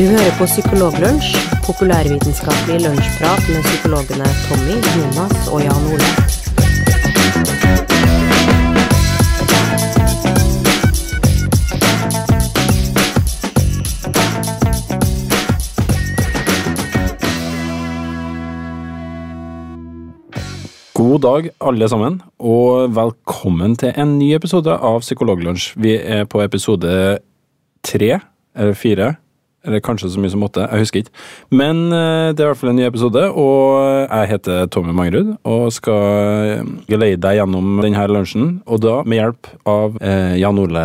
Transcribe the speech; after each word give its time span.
Du 0.00 0.06
hører 0.08 0.32
på 0.38 0.46
Psykologlunsj, 0.48 1.34
populærvitenskapelig 1.66 2.78
lunsjprat 2.80 3.42
med 3.52 3.66
psykologene 3.66 4.28
Tommy, 4.46 4.78
Jonas 4.96 5.50
og 5.52 5.60
Jan 5.60 5.84
Ole. 5.92 6.08
God 20.94 21.20
dag, 21.28 21.52
alle 21.60 21.88
sammen, 21.88 22.22
og 22.38 22.96
velkommen 22.96 23.76
til 23.76 23.92
en 23.92 24.18
ny 24.18 24.32
episode 24.40 24.72
av 24.72 25.02
Psykologlunsj. 25.04 25.74
Vi 25.76 25.98
er 26.00 26.24
på 26.24 26.40
episode 26.40 27.18
tre, 27.84 28.14
eller 28.56 28.72
fire, 28.72 29.16
eller 29.66 29.82
kanskje 29.84 30.10
så 30.14 30.22
mye 30.22 30.32
som 30.32 30.44
åtte, 30.46 30.64
jeg 30.64 30.84
husker 30.84 31.02
ikke. 31.04 31.14
Men 31.52 31.86
eh, 31.92 32.30
det 32.32 32.42
er 32.42 32.48
i 32.48 32.50
hvert 32.50 32.60
fall 32.62 32.72
en 32.72 32.80
ny 32.80 32.86
episode, 32.88 33.24
og 33.30 34.06
jeg 34.06 34.30
heter 34.34 34.68
Tommy 34.72 34.94
Mangerud 34.96 35.34
og 35.48 35.68
skal 35.76 36.66
geleide 36.90 37.20
deg 37.24 37.40
gjennom 37.40 37.80
denne 37.84 38.06
lunsjen, 38.10 38.52
og 38.66 38.82
da 38.84 39.00
med 39.04 39.20
hjelp 39.20 39.50
av 39.70 39.98
eh, 40.00 40.36
Jan 40.40 40.60
Ole 40.60 40.84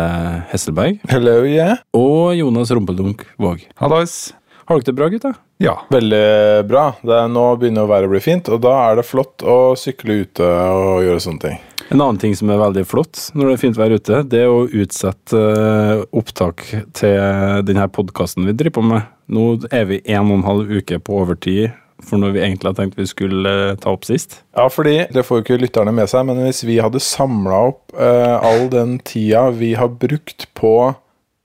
Hesselberg 0.52 1.00
Hello, 1.10 1.38
yeah. 1.48 1.80
og 1.96 2.36
Jonas 2.36 2.72
Rumpeldunk 2.74 3.26
Våg. 3.40 3.64
Hallois. 3.80 4.34
Har 4.66 4.80
dere 4.80 4.90
det 4.90 4.96
bra, 4.98 5.06
gutta? 5.12 5.30
Ja. 5.62 5.76
Veldig 5.94 6.66
bra. 6.66 6.88
Det 6.98 7.14
er 7.14 7.28
nå 7.30 7.44
begynner 7.60 7.86
været 7.88 8.08
å 8.08 8.12
bli 8.12 8.20
fint, 8.24 8.50
og 8.50 8.60
da 8.64 8.74
er 8.88 8.98
det 8.98 9.06
flott 9.06 9.44
å 9.46 9.76
sykle 9.78 10.24
ute 10.24 10.42
og 10.44 11.04
gjøre 11.06 11.22
sånne 11.22 11.44
ting. 11.44 11.60
En 11.90 12.00
annen 12.00 12.18
ting 12.18 12.34
som 12.34 12.50
er 12.50 12.58
veldig 12.58 12.82
flott 12.88 13.28
når 13.36 13.46
det 13.46 13.54
er 13.54 13.62
fint 13.62 13.78
vær 13.78 13.94
ute, 13.94 14.20
det 14.26 14.42
er 14.42 14.50
å 14.50 14.66
utsette 14.66 15.38
eh, 15.38 16.04
opptak 16.18 16.64
til 16.98 17.62
denne 17.66 17.86
podkasten 17.94 18.48
vi 18.48 18.56
driver 18.58 18.80
på 18.80 18.86
med. 18.90 19.10
Nå 19.30 19.48
er 19.70 19.86
vi 19.90 20.00
en 20.04 20.30
og 20.30 20.40
en 20.40 20.46
halv 20.48 20.72
uke 20.80 20.98
på 21.02 21.20
overtid 21.22 21.74
for 22.04 22.20
når 22.20 22.34
vi 22.34 22.42
egentlig 22.44 22.70
har 22.70 22.76
tenkt 22.78 22.98
vi 22.98 23.06
skulle 23.08 23.52
eh, 23.70 23.78
ta 23.80 23.94
opp 23.94 24.06
sist. 24.08 24.40
Ja, 24.56 24.68
fordi 24.72 24.98
det 25.12 25.24
får 25.26 25.40
jo 25.40 25.46
ikke 25.46 25.60
lytterne 25.62 25.94
med 25.96 26.10
seg, 26.12 26.26
men 26.28 26.42
hvis 26.44 26.64
vi 26.66 26.78
hadde 26.82 27.02
samla 27.02 27.62
opp 27.70 27.96
eh, 27.96 28.36
all 28.36 28.68
den 28.72 28.98
tida 29.06 29.48
vi 29.56 29.74
har 29.78 29.94
brukt 29.94 30.48
på 30.58 30.76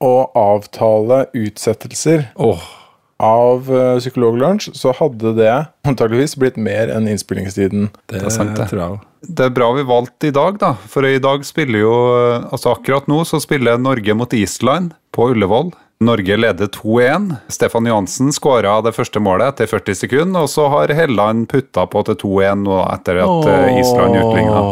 å 0.02 0.14
avtale 0.34 1.28
utsettelser 1.38 2.32
Åh, 2.42 2.64
av 3.22 3.70
uh, 3.70 4.00
Psykologlunsj, 4.02 4.72
så 4.78 4.94
hadde 4.98 5.36
det 5.38 5.54
antageligvis 5.88 6.36
blitt 6.42 6.58
mer 6.58 6.92
enn 6.94 7.10
innspillingstiden. 7.12 7.92
det, 8.12 8.24
er 8.24 8.34
sant, 8.34 8.58
det. 8.58 8.90
Det 9.22 9.48
er 9.48 9.54
bra 9.54 9.70
vi 9.78 9.86
valgte 9.88 10.32
i 10.32 10.36
dag, 10.36 10.58
da. 10.62 10.74
For 10.90 11.06
i 11.06 11.22
dag 11.22 11.46
spiller 11.46 11.84
jo 11.84 11.94
Altså 12.42 12.74
akkurat 12.74 13.06
nå 13.12 13.22
så 13.28 13.38
spiller 13.44 13.78
Norge 13.78 14.16
mot 14.18 14.34
Island 14.34 14.96
på 15.14 15.30
Ullevål. 15.34 15.72
Norge 16.02 16.38
leder 16.38 16.66
2-1. 16.66 17.36
Stefan 17.48 17.86
Johansen 17.86 18.34
skåra 18.34 18.80
det 18.82 18.96
første 18.96 19.22
målet 19.22 19.54
etter 19.54 19.70
40 19.70 20.00
sekunder, 20.00 20.48
og 20.48 20.50
så 20.50 20.66
har 20.74 20.94
Helland 20.98 21.46
putta 21.52 21.86
på 21.86 22.02
til 22.08 22.18
2-1 22.24 22.66
nå 22.66 22.80
etter 22.88 23.22
at 23.22 23.50
eh, 23.52 23.80
Island 23.84 24.18
utligna. 24.18 24.64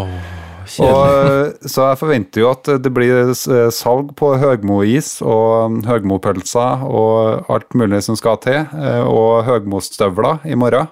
Og, 0.84 1.56
så 1.66 1.88
jeg 1.90 2.00
forventer 2.00 2.44
jo 2.44 2.52
at 2.52 2.70
det 2.84 2.92
blir 2.94 3.32
salg 3.74 4.12
på 4.20 4.34
Høgmo-is 4.42 5.16
og 5.26 5.80
Høgmo-pølser 5.88 6.86
og 6.86 7.50
alt 7.52 7.74
mulig 7.78 8.04
som 8.06 8.18
skal 8.20 8.40
til, 8.44 8.62
eh, 8.78 9.02
og 9.06 9.48
Høgmo-støvler 9.48 10.46
i 10.50 10.58
morgen, 10.60 10.92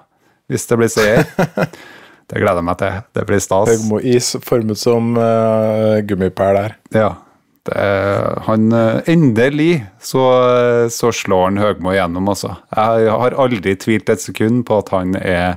hvis 0.50 0.66
det 0.70 0.80
blir 0.80 0.92
seier. 0.92 1.24
Det 2.28 2.42
gleder 2.42 2.60
jeg 2.60 2.66
meg 2.68 2.76
til. 2.76 2.96
Det 3.16 3.22
blir 3.24 3.40
stas. 3.40 3.70
Høgmo-is 3.70 4.26
formet 4.44 4.76
som 4.76 5.14
uh, 5.16 5.96
gummipæl 6.04 6.58
der. 6.58 6.74
Ja. 6.92 7.06
Det, 7.64 7.84
han 8.44 8.66
eh, 8.76 9.08
Endelig 9.12 9.86
så, 10.00 10.26
så 10.92 11.08
slår 11.12 11.46
han 11.46 11.62
Høgmo 11.62 11.94
igjennom, 11.94 12.28
altså. 12.28 12.54
Jeg 12.68 13.08
har 13.08 13.36
aldri 13.40 13.74
tvilt 13.80 14.12
et 14.12 14.20
sekund 14.20 14.66
på 14.68 14.82
at 14.82 14.92
han 14.92 15.16
er 15.20 15.56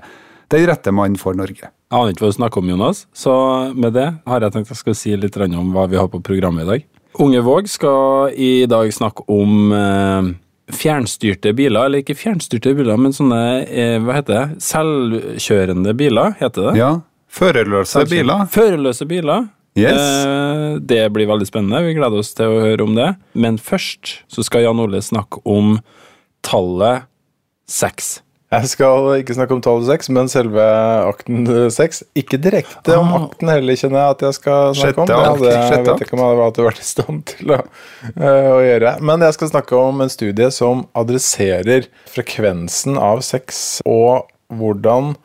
den 0.51 0.67
rette 0.71 0.95
mannen 0.95 1.19
for 1.19 1.35
Norge. 1.35 1.71
Jeg 1.91 1.99
aner 1.99 2.13
ikke 2.13 2.23
hva 2.23 2.31
du 2.31 2.35
snakker 2.37 2.61
om, 2.61 2.69
Jonas, 2.71 2.99
så 3.11 3.33
med 3.75 3.91
det 3.97 4.05
har 4.23 4.43
jeg 4.45 4.53
tenkt 4.55 4.69
jeg 4.71 4.79
skal 4.79 4.95
si 4.95 5.11
litt 5.19 5.35
om 5.43 5.73
hva 5.75 5.89
vi 5.91 5.97
har 5.99 6.07
på 6.07 6.21
programmet 6.23 6.63
i 6.63 6.69
dag. 6.69 6.85
Unge 7.19 7.41
Våg 7.43 7.67
skal 7.67 8.31
i 8.31 8.63
dag 8.71 8.93
snakke 8.95 9.25
om 9.27 9.73
eh, 9.75 10.29
fjernstyrte 10.71 11.51
biler, 11.51 11.89
eller 11.89 11.99
ikke 11.99 12.15
fjernstyrte 12.15 12.71
biler, 12.77 12.95
men 12.95 13.11
sånne, 13.11 13.41
eh, 13.67 13.97
hva 13.99 14.15
heter 14.21 14.37
det, 14.37 14.63
selvkjørende 14.63 15.91
biler, 15.99 16.37
heter 16.39 16.69
det? 16.69 16.77
Ja. 16.79 16.93
Førerløse 17.31 18.05
biler. 18.07 18.47
Førerløse 18.55 19.07
biler. 19.11 19.51
Yes. 19.75 19.99
Eh, 19.99 20.79
det 20.87 21.03
blir 21.11 21.27
veldig 21.27 21.51
spennende, 21.51 21.83
vi 21.83 21.99
gleder 21.99 22.23
oss 22.23 22.31
til 22.39 22.55
å 22.55 22.63
høre 22.69 22.87
om 22.87 22.95
det. 22.95 23.11
Men 23.35 23.59
først 23.59 24.21
så 24.31 24.47
skal 24.47 24.63
Jan 24.69 24.79
Ole 24.79 25.03
snakke 25.03 25.43
om 25.43 25.75
tallet 26.47 27.03
seks. 27.67 28.21
Jeg 28.51 28.67
skal 28.67 29.05
ikke 29.21 29.35
snakke 29.37 29.55
om 29.55 29.61
tallet 29.63 29.87
seks, 29.87 30.09
men 30.11 30.27
selve 30.27 30.63
akten 31.07 31.45
seks. 31.71 32.01
Ikke 32.19 32.35
direkte 32.41 32.97
om 32.99 33.07
Ah. 33.07 33.21
akten 33.29 33.47
heller, 33.47 33.77
kjenner 33.79 34.01
jeg 34.01 34.15
at 34.17 34.25
jeg 34.27 34.33
skal 34.41 34.73
snakke 34.75 34.99
om. 34.99 35.07
Det 35.07 35.15
hadde, 35.15 35.51
jeg 35.55 35.85
vet 35.85 36.03
ikke 36.03 36.17
om 36.17 36.23
jeg 36.25 36.41
hadde 36.41 36.65
vært 36.67 36.81
i 36.83 36.87
stand 36.89 37.25
til 37.31 37.53
å, 37.55 37.59
eh, 38.11 38.49
å 38.51 38.59
gjøre. 38.59 38.93
Men 39.01 39.21
jeg 39.21 39.33
skal 39.37 39.47
snakke 39.53 39.71
om 39.79 40.01
en 40.01 40.09
studie 40.11 40.51
som 40.51 40.83
adresserer 40.93 41.87
frekvensen 42.11 42.97
av 42.99 43.21
sex, 43.23 43.81
og 43.85 44.27
hvordan 44.51 45.15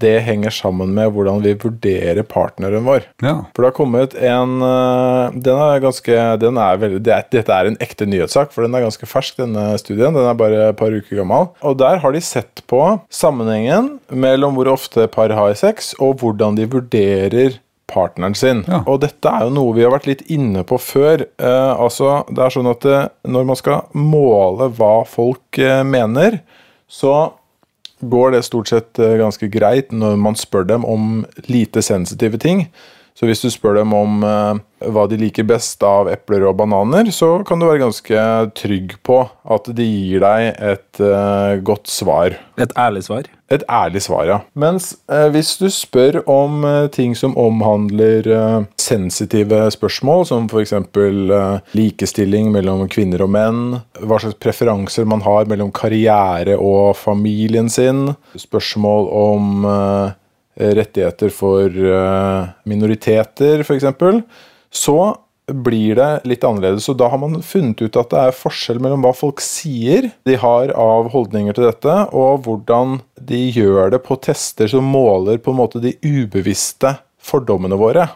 det 0.00 0.16
henger 0.26 0.54
sammen 0.54 0.92
med 0.96 1.12
hvordan 1.14 1.42
vi 1.44 1.54
vurderer 1.60 2.22
partneren 2.26 2.86
vår. 2.86 3.06
Ja. 3.24 3.36
For 3.54 3.62
det 3.62 3.70
har 3.70 3.76
kommet 3.76 4.16
en 4.16 4.58
øh, 4.64 5.36
Den 5.36 5.60
er 5.60 5.82
ganske 5.82 6.18
den 6.40 6.58
er 6.60 6.80
veldig, 6.80 7.00
det 7.06 7.14
er, 7.14 7.26
Dette 7.32 7.54
er 7.54 7.70
en 7.70 7.78
ekte 7.82 8.08
nyhetssak, 8.08 8.52
for 8.54 8.66
den 8.66 8.74
er 8.74 8.84
ganske 8.86 9.08
fersk, 9.08 9.38
denne 9.40 9.64
studien. 9.80 10.14
Den 10.16 10.26
er 10.26 10.38
bare 10.38 10.68
et 10.70 10.78
par 10.78 10.92
uker 10.94 11.22
gammel. 11.22 11.50
Og 11.66 11.78
der 11.80 12.00
har 12.02 12.14
de 12.14 12.22
sett 12.24 12.62
på 12.70 12.82
sammenhengen 13.12 13.98
mellom 14.10 14.56
hvor 14.56 14.70
ofte 14.72 15.06
par 15.10 15.32
har 15.36 15.56
sex, 15.58 15.92
og 15.98 16.20
hvordan 16.20 16.58
de 16.58 16.68
vurderer 16.70 17.60
partneren 17.90 18.36
sin. 18.38 18.62
Ja. 18.68 18.82
Og 18.86 19.00
dette 19.04 19.30
er 19.30 19.46
jo 19.46 19.54
noe 19.54 19.74
vi 19.76 19.84
har 19.84 19.92
vært 19.94 20.08
litt 20.10 20.24
inne 20.30 20.62
på 20.66 20.78
før. 20.80 21.26
Eh, 21.40 21.72
altså, 21.74 22.20
det 22.30 22.44
er 22.44 22.54
sånn 22.54 22.70
at 22.70 22.86
det, 22.86 23.00
når 23.26 23.50
man 23.50 23.58
skal 23.58 23.98
måle 23.98 24.70
hva 24.78 24.94
folk 25.08 25.60
eh, 25.60 25.82
mener, 25.86 26.40
så 26.90 27.16
går 28.00 28.34
det 28.34 28.42
stort 28.46 28.70
sett 28.70 28.98
eh, 28.98 29.18
ganske 29.20 29.48
greit 29.52 29.92
når 29.92 30.16
man 30.20 30.38
spør 30.38 30.66
dem 30.68 30.86
om 30.88 31.24
lite 31.48 31.82
sensitive 31.84 32.40
ting. 32.40 32.66
Så 33.18 33.28
hvis 33.28 33.42
du 33.44 33.50
spør 33.52 33.80
dem 33.80 33.94
om 33.96 34.24
eh, 34.26 34.60
hva 34.90 35.04
de 35.10 35.18
liker 35.20 35.46
best 35.48 35.82
av 35.84 36.08
epler 36.12 36.46
og 36.48 36.56
bananer, 36.60 37.10
så 37.12 37.38
kan 37.46 37.60
du 37.60 37.68
være 37.68 37.84
ganske 37.84 38.24
trygg 38.56 38.96
på 39.06 39.22
at 39.50 39.68
de 39.76 39.86
gir 39.86 40.24
deg 40.24 40.48
et 40.54 41.04
eh, 41.04 41.58
godt 41.66 41.90
svar. 41.90 42.38
Et 42.60 42.74
ærlig 42.78 43.04
svar. 43.08 43.28
Et 43.50 43.64
ærlig 43.66 44.04
svar, 44.04 44.24
ja. 44.30 44.40
Mens 44.54 44.92
eh, 45.10 45.28
hvis 45.34 45.56
du 45.60 45.68
spør 45.74 46.22
om 46.30 46.64
ting 46.94 47.16
som 47.18 47.36
omhandler 47.38 48.28
sensitive 48.90 49.70
spørsmål, 49.70 50.24
som 50.26 50.48
f.eks. 50.50 50.72
Eh, 50.72 51.74
likestilling 51.76 52.50
mellom 52.54 52.86
kvinner 52.90 53.24
og 53.24 53.32
menn, 53.34 53.60
hva 54.00 54.20
slags 54.22 54.38
preferanser 54.42 55.08
man 55.08 55.24
har 55.26 55.50
mellom 55.50 55.72
karriere 55.74 56.56
og 56.58 56.96
familien 56.98 57.70
sin, 57.72 58.10
spørsmål 58.38 59.10
om 59.20 59.66
rettigheter 60.58 61.32
for 61.34 61.66
eh, 61.68 62.52
minoriteter, 62.68 63.64
f.eks., 63.64 63.86
så 64.70 65.00
blir 65.50 65.96
det 65.98 66.08
litt 66.30 66.44
annerledes. 66.46 66.88
Og 66.92 66.98
da 67.00 67.08
har 67.10 67.20
man 67.22 67.40
funnet 67.42 67.80
ut 67.82 67.98
at 67.98 68.12
det 68.12 68.22
er 68.22 68.36
forskjell 68.36 68.80
mellom 68.82 69.02
hva 69.04 69.12
folk 69.16 69.42
sier 69.42 70.10
de 70.28 70.36
har 70.38 70.72
av 70.78 71.10
holdninger 71.14 71.56
til 71.56 71.66
dette, 71.66 71.96
og 72.14 72.44
hvordan 72.46 73.00
de 73.30 73.42
gjør 73.50 73.94
det 73.96 74.02
på 74.06 74.18
tester 74.22 74.70
som 74.70 74.86
måler 74.86 75.40
på 75.42 75.54
en 75.54 75.60
måte 75.62 75.82
de 75.82 75.96
ubevisste 76.06 76.96
fordommene 77.20 77.78
våre. 77.80 78.08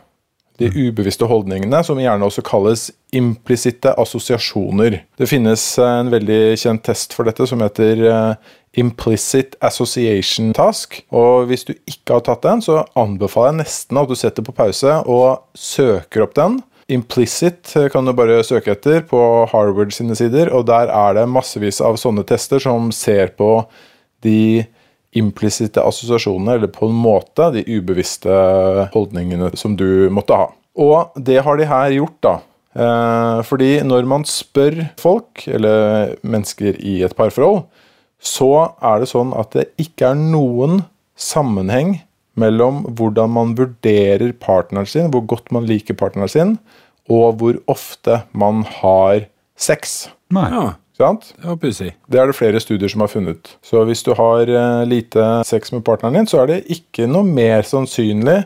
De 0.63 0.69
ubevisste 0.71 1.27
holdningene, 1.27 1.81
som 1.83 1.99
gjerne 1.99 2.27
også 2.29 2.45
kalles 2.47 2.89
implisitte 3.15 3.91
assosiasjoner. 3.99 5.01
Det 5.19 5.27
finnes 5.27 5.63
en 5.83 6.13
veldig 6.13 6.55
kjent 6.61 6.85
test 6.87 7.17
for 7.17 7.27
dette 7.27 7.49
som 7.51 7.63
heter 7.65 8.05
eh, 8.07 8.53
Implicit 8.79 9.57
Association 9.65 10.53
Task. 10.55 11.01
Og 11.15 11.49
hvis 11.51 11.67
du 11.67 11.75
ikke 11.91 12.19
har 12.19 12.23
tatt 12.27 12.47
den, 12.47 12.63
så 12.63 12.85
anbefaler 12.99 13.53
jeg 13.53 13.61
nesten 13.65 13.99
at 13.99 14.11
du 14.11 14.15
setter 14.19 14.47
på 14.47 14.55
pause 14.55 15.01
og 15.11 15.43
søker 15.59 16.27
opp 16.27 16.39
den. 16.39 16.61
Implicit 16.93 17.73
kan 17.91 18.05
du 18.05 18.13
bare 18.17 18.43
søke 18.45 18.75
etter 18.75 19.03
på 19.09 19.19
Harvard 19.51 19.95
sine 19.97 20.17
sider, 20.19 20.53
og 20.53 20.67
der 20.69 20.93
er 20.93 21.17
det 21.17 21.29
massevis 21.33 21.81
av 21.83 21.97
sånne 22.01 22.27
tester 22.29 22.63
som 22.63 22.91
ser 22.93 23.33
på 23.39 23.57
de 24.25 24.65
implisitte 25.19 25.83
assosiasjonene, 25.83 26.59
eller 26.59 26.73
på 26.73 26.89
en 26.89 26.97
måte 26.99 27.51
de 27.55 27.65
ubevisste 27.69 28.35
holdningene 28.95 29.53
som 29.59 29.77
du 29.79 30.11
måtte 30.15 30.39
ha. 30.39 30.51
Og 30.75 31.15
det 31.15 31.41
har 31.47 31.59
de 31.59 31.69
her 31.71 31.95
gjort, 31.95 32.19
da. 32.25 32.35
Eh, 32.75 33.41
fordi 33.47 33.77
når 33.87 34.09
man 34.11 34.27
spør 34.27 34.81
folk, 34.99 35.47
eller 35.47 36.17
mennesker 36.27 36.81
i 36.83 37.01
et 37.07 37.15
parforhold, 37.17 37.65
så 38.25 38.51
er 38.83 39.03
det 39.03 39.11
sånn 39.11 39.35
at 39.37 39.55
det 39.55 39.69
ikke 39.81 40.11
er 40.11 40.19
noen 40.19 40.83
sammenheng 41.15 41.99
mellom 42.41 42.83
hvordan 42.99 43.31
man 43.31 43.53
vurderer 43.59 44.33
partneren 44.43 44.89
sin, 44.91 45.11
hvor 45.15 45.23
godt 45.31 45.53
man 45.55 45.69
liker 45.69 45.95
partneren 45.99 46.33
sin, 46.33 46.57
og 47.11 47.39
hvor 47.39 47.61
ofte 47.71 48.23
man 48.33 48.65
har 48.81 49.29
sex. 49.61 50.09
Nei. 50.35 50.49
Ja. 50.51 50.65
Sant? 50.95 51.33
Det 51.41 51.49
var 51.49 51.57
pussig. 51.59 51.91
Det 52.07 52.21
er 52.21 52.31
det 52.31 52.37
flere 52.39 52.61
studier 52.63 52.91
som 52.91 53.03
har 53.03 53.11
funnet. 53.11 53.57
Så 53.67 53.83
hvis 53.89 54.05
du 54.07 54.13
har 54.15 54.47
eh, 54.47 54.85
lite 54.87 55.25
sex 55.47 55.75
med 55.75 55.83
partneren 55.87 56.21
din, 56.21 56.29
så 56.31 56.45
er 56.45 56.53
det 56.53 56.61
ikke 56.71 57.09
noe 57.11 57.27
mer 57.27 57.67
sannsynlig 57.67 58.45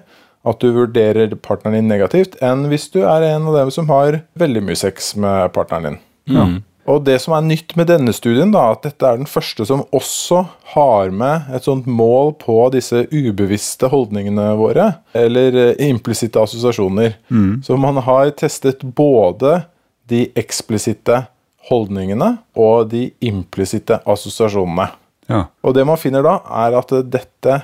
at 0.49 0.63
du 0.63 0.71
vurderer 0.73 1.35
partneren 1.45 1.83
din 1.83 1.93
negativt, 1.93 2.39
enn 2.45 2.65
hvis 2.71 2.89
du 2.95 3.03
er 3.03 3.27
en 3.35 3.51
av 3.51 3.59
dem 3.59 3.75
som 3.75 3.91
har 3.93 4.23
veldig 4.39 4.65
mye 4.65 4.81
sex 4.81 5.13
med 5.21 5.53
partneren 5.53 5.91
din. 5.91 6.01
Mm. 6.33 6.57
Og 6.89 7.03
det 7.05 7.19
som 7.21 7.35
er 7.37 7.45
nytt 7.45 7.75
med 7.77 7.91
denne 7.91 8.15
studien, 8.17 8.49
da, 8.55 8.71
at 8.73 8.87
dette 8.87 9.05
er 9.05 9.19
den 9.21 9.29
første 9.29 9.67
som 9.69 9.85
også 9.93 10.47
har 10.73 11.13
med 11.13 11.51
et 11.53 11.67
sånt 11.69 11.85
mål 11.85 12.33
på 12.41 12.57
disse 12.73 13.05
ubevisste 13.13 13.91
holdningene 13.93 14.55
våre, 14.57 14.95
eller 15.13 15.59
eh, 15.67 15.89
implisitte 15.91 16.41
assosiasjoner. 16.41 17.19
Så 17.67 17.77
man 17.77 18.01
har 18.09 18.33
testet 18.41 18.87
både 18.97 19.67
de 20.09 20.31
eksplisitte 20.41 21.27
holdningene 21.69 22.35
og 22.59 22.89
de 22.93 23.09
implisitte 23.25 24.01
assosiasjonene. 24.09 24.89
Ja. 25.29 25.45
Og 25.63 25.77
det 25.77 25.85
man 25.89 26.01
finner 26.01 26.25
da, 26.25 26.39
er 26.65 26.77
at 26.79 26.93
dette 27.13 27.61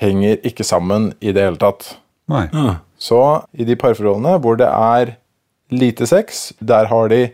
henger 0.00 0.40
ikke 0.48 0.64
sammen 0.66 1.12
i 1.20 1.34
det 1.34 1.44
hele 1.44 1.60
tatt. 1.60 1.94
Nei. 2.32 2.46
Ja. 2.52 2.78
Så 3.02 3.20
i 3.52 3.66
de 3.68 3.76
parforholdene 3.78 4.38
hvor 4.42 4.58
det 4.60 4.68
er 4.68 5.16
lite 5.72 6.06
sex, 6.08 6.52
der 6.60 6.88
har 6.90 7.10
de 7.12 7.24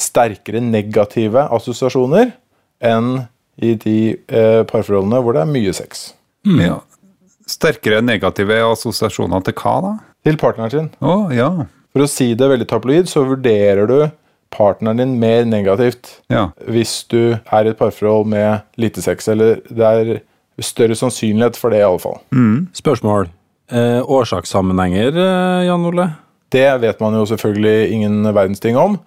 sterkere 0.00 0.62
negative 0.64 1.44
assosiasjoner 1.52 2.32
enn 2.82 3.26
i 3.62 3.74
de 3.78 3.98
eh, 4.14 4.62
parforholdene 4.68 5.20
hvor 5.22 5.36
det 5.36 5.44
er 5.44 5.52
mye 5.52 5.74
sex. 5.76 6.10
Ja. 6.48 6.80
Sterkere 7.50 8.00
negative 8.02 8.56
assosiasjoner 8.70 9.44
til 9.44 9.56
hva, 9.60 9.76
da? 9.84 9.92
Til 10.26 10.38
partneren 10.40 10.72
sin. 10.72 10.90
Oh, 11.04 11.28
ja. 11.34 11.50
For 11.92 12.04
å 12.04 12.10
si 12.10 12.32
det 12.38 12.48
veldig 12.48 12.68
tabloid, 12.70 13.10
så 13.10 13.26
vurderer 13.28 13.90
du 13.90 13.98
partneren 14.52 15.00
din 15.02 15.14
mer 15.20 15.44
negativt 15.48 16.20
Ja. 16.30 16.50
hvis 16.68 17.04
du 17.10 17.32
er 17.52 17.64
i 17.64 17.68
et 17.72 17.78
parforhold 17.78 18.26
med 18.32 18.60
lite 18.76 19.02
sex. 19.02 19.28
Eller 19.28 19.60
det 19.68 19.80
er 19.88 20.20
større 20.62 20.94
sannsynlighet 20.94 21.56
for 21.56 21.70
det, 21.72 21.80
i 21.80 21.86
alle 21.88 21.98
fall. 22.02 22.20
Spørsmål. 22.76 23.28
Eh, 23.72 24.02
årsakssammenhenger, 24.04 25.16
eh, 25.16 25.64
Jan 25.66 25.86
Ole? 25.88 26.10
Det 26.52 26.66
vet 26.82 27.00
man 27.00 27.14
jo 27.16 27.24
selvfølgelig 27.24 27.90
ingen 27.92 28.22
verdens 28.34 28.60
ting 28.60 28.76
om. 28.76 28.98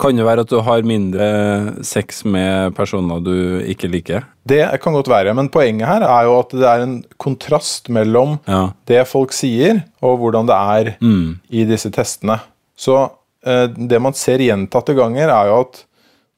Kan 0.00 0.14
det 0.16 0.24
være 0.26 0.40
at 0.44 0.50
du 0.50 0.60
har 0.62 0.82
mindre 0.86 1.82
sex 1.82 2.24
med 2.24 2.74
personer 2.76 3.18
du 3.22 3.60
ikke 3.66 3.88
liker? 3.90 4.22
Det 4.46 4.62
kan 4.82 4.92
godt 4.94 5.08
være, 5.10 5.34
men 5.34 5.48
poenget 5.50 5.86
her 5.88 6.02
er 6.06 6.24
jo 6.28 6.36
at 6.38 6.50
det 6.54 6.62
er 6.70 6.82
en 6.84 7.04
kontrast 7.18 7.88
mellom 7.90 8.38
Ja. 8.46 8.68
det 8.86 9.06
folk 9.08 9.32
sier, 9.32 9.82
og 10.02 10.18
hvordan 10.18 10.46
det 10.46 10.54
er 10.54 10.96
Mm. 11.00 11.38
i 11.50 11.64
disse 11.64 11.90
testene. 11.90 12.40
Så 12.76 13.10
det 13.44 14.00
man 14.02 14.16
ser 14.18 14.42
gjentatte 14.42 14.96
ganger, 14.98 15.30
er 15.30 15.50
jo 15.50 15.60
at 15.62 15.84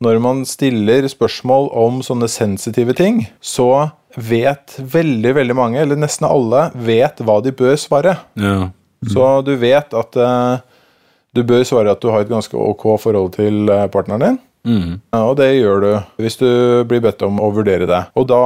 når 0.05 0.19
man 0.25 0.43
stiller 0.49 1.05
spørsmål 1.09 1.71
om 1.77 2.01
sånne 2.05 2.29
sensitive 2.33 2.95
ting, 2.97 3.23
så 3.41 3.91
vet 4.17 4.77
veldig, 4.81 5.35
veldig 5.37 5.57
mange, 5.57 5.81
eller 5.83 5.99
nesten 6.01 6.29
alle, 6.29 6.69
vet 6.75 7.21
hva 7.25 7.39
de 7.45 7.53
bør 7.57 7.77
svare. 7.81 8.17
Ja. 8.41 8.71
Så 9.09 9.27
du 9.47 9.55
vet 9.61 9.95
at 9.97 10.17
uh, 10.21 10.61
du 11.37 11.43
bør 11.47 11.65
svare 11.69 11.93
at 11.93 12.01
du 12.03 12.11
har 12.13 12.25
et 12.25 12.33
ganske 12.33 12.57
ok 12.57 12.87
forhold 13.01 13.37
til 13.37 13.71
eh, 13.71 13.87
partneren 13.93 14.25
din. 14.25 14.39
Mm. 14.67 14.97
Ja, 15.15 15.21
Og 15.31 15.37
det 15.39 15.55
gjør 15.55 15.81
du 15.81 15.91
hvis 16.21 16.37
du 16.37 16.49
blir 16.91 17.01
bedt 17.01 17.23
om 17.25 17.39
å 17.41 17.53
vurdere 17.55 17.87
det. 17.89 18.01
Og 18.19 18.27
da 18.29 18.41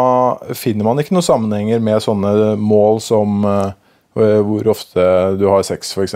finner 0.54 0.86
man 0.86 1.00
ikke 1.00 1.16
noen 1.16 1.26
sammenhenger 1.26 1.80
med 1.82 2.04
sånne 2.04 2.54
mål 2.60 3.00
som 3.02 3.46
uh, 3.46 3.72
hvor 4.14 4.68
ofte 4.70 5.06
du 5.40 5.48
har 5.48 5.64
sex, 5.66 5.94
f.eks. 5.96 6.14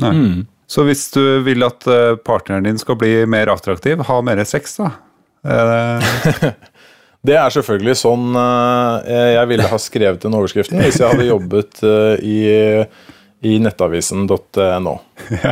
Mm. 0.00 0.46
Så 0.68 0.84
hvis 0.84 1.06
du 1.14 1.22
vil 1.46 1.64
at 1.64 1.86
eh, 1.88 2.14
partneren 2.20 2.66
din 2.68 2.80
skal 2.80 2.98
bli 3.00 3.22
mer 3.30 3.48
attraktiv, 3.52 4.02
ha 4.04 4.18
mer 4.24 4.42
sex, 4.44 4.76
da? 4.82 4.92
Det 5.48 6.52
Det 7.26 7.34
er 7.34 7.50
selvfølgelig 7.50 7.96
sånn 7.98 8.36
eh, 8.38 9.16
jeg 9.34 9.48
ville 9.50 9.66
ha 9.68 9.78
skrevet 9.82 10.22
den 10.22 10.36
overskriften 10.38 10.78
hvis 10.84 11.00
jeg 11.00 11.10
hadde 11.10 11.26
jobbet 11.26 11.80
eh, 11.82 12.22
i, 12.22 12.38
i 13.50 13.58
nettavisen.no. 13.62 14.94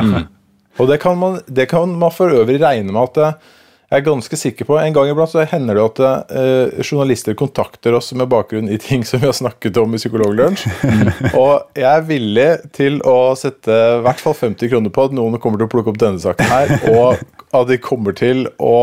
Og 0.79 0.89
det 0.89 0.99
kan, 1.01 1.17
man, 1.19 1.39
det 1.45 1.67
kan 1.71 1.91
man 1.99 2.13
for 2.13 2.31
øvrig 2.31 2.61
regne 2.61 2.93
med 2.93 3.19
at 3.19 3.43
jeg 3.87 4.01
er 4.01 4.03
ganske 4.03 4.35
sikker 4.35 4.67
på 4.67 4.75
En 4.81 4.95
gang 4.95 5.07
iblant 5.07 5.31
så 5.31 5.45
hender 5.47 5.77
det 5.77 5.83
at 5.85 6.31
eh, 6.35 6.79
journalister 6.83 7.37
kontakter 7.39 7.95
oss 7.95 8.11
med 8.19 8.27
bakgrunn 8.31 8.67
i 8.67 8.79
ting 8.83 9.05
som 9.07 9.21
vi 9.21 9.29
har 9.29 9.37
snakket 9.37 9.79
om 9.79 9.95
i 9.95 10.01
Psykologlunsj. 10.01 10.65
Og 11.39 11.77
jeg 11.77 11.87
er 11.87 12.07
villig 12.09 12.49
til 12.75 12.99
å 13.07 13.31
sette 13.39 13.71
i 13.71 14.01
hvert 14.03 14.23
fall 14.23 14.35
50 14.35 14.73
kroner 14.73 14.91
på 14.91 15.07
at 15.07 15.15
noen 15.15 15.39
kommer 15.39 15.61
til 15.61 15.69
å 15.69 15.71
plukke 15.71 15.93
opp 15.93 16.01
denne 16.03 16.19
saken 16.19 16.51
her, 16.51 16.73
og 16.91 17.23
at 17.55 17.71
de 17.71 17.79
kommer 17.79 18.15
til 18.17 18.49
å 18.59 18.75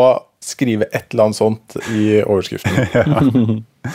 skrive 0.44 0.88
et 0.90 1.12
eller 1.12 1.28
annet 1.28 1.40
sånt 1.40 1.78
i 1.92 2.20
overskriften. 2.24 3.64
Ja, 3.84 3.92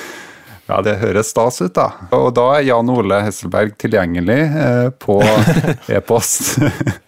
det 0.85 0.99
høres 1.01 1.31
stas 1.33 1.59
ut, 1.63 1.73
da. 1.75 1.87
Og 2.15 2.29
da 2.37 2.45
er 2.57 2.67
Jan 2.67 2.89
Ole 2.93 3.19
Hesselberg 3.25 3.73
tilgjengelig 3.81 4.37
eh, 4.45 4.89
på 5.01 5.17
e-post 5.95 6.59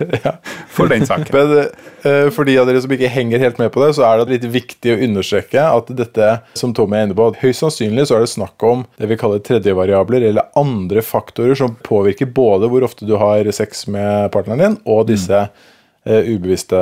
for 0.75 0.91
den 0.91 1.05
saken. 1.07 1.29
Men 1.35 1.53
eh, 1.61 2.29
for 2.33 2.47
de 2.47 2.57
av 2.61 2.69
dere 2.69 2.81
som 2.83 2.93
ikke 2.95 3.11
henger 3.13 3.43
helt 3.43 3.61
med 3.61 3.71
på 3.73 3.83
det, 3.83 3.91
så 3.97 4.07
er 4.07 4.21
det 4.21 4.35
litt 4.35 4.47
viktig 4.55 4.95
å 4.95 4.99
understreke 5.07 5.65
at 5.77 5.91
dette, 5.97 6.31
som 6.57 6.73
Tommy 6.77 6.99
er 6.99 7.09
inne 7.09 7.17
på, 7.17 7.29
høyst 7.41 7.61
sannsynlig 7.65 8.07
så 8.09 8.17
er 8.17 8.25
det 8.25 8.33
snakk 8.33 8.65
om 8.67 8.85
det 8.97 9.11
vi 9.11 9.19
kaller 9.21 9.43
tredjevariabler, 9.45 10.25
eller 10.31 10.49
andre 10.59 11.05
faktorer 11.05 11.57
som 11.57 11.77
påvirker 11.85 12.31
både 12.33 12.71
hvor 12.71 12.87
ofte 12.87 13.07
du 13.07 13.15
har 13.21 13.47
sex 13.55 13.85
med 13.91 14.31
partneren 14.33 14.65
din, 14.65 14.79
og 14.89 15.05
disse 15.11 15.45
eh, 15.45 15.69
ubevisste 16.05 16.77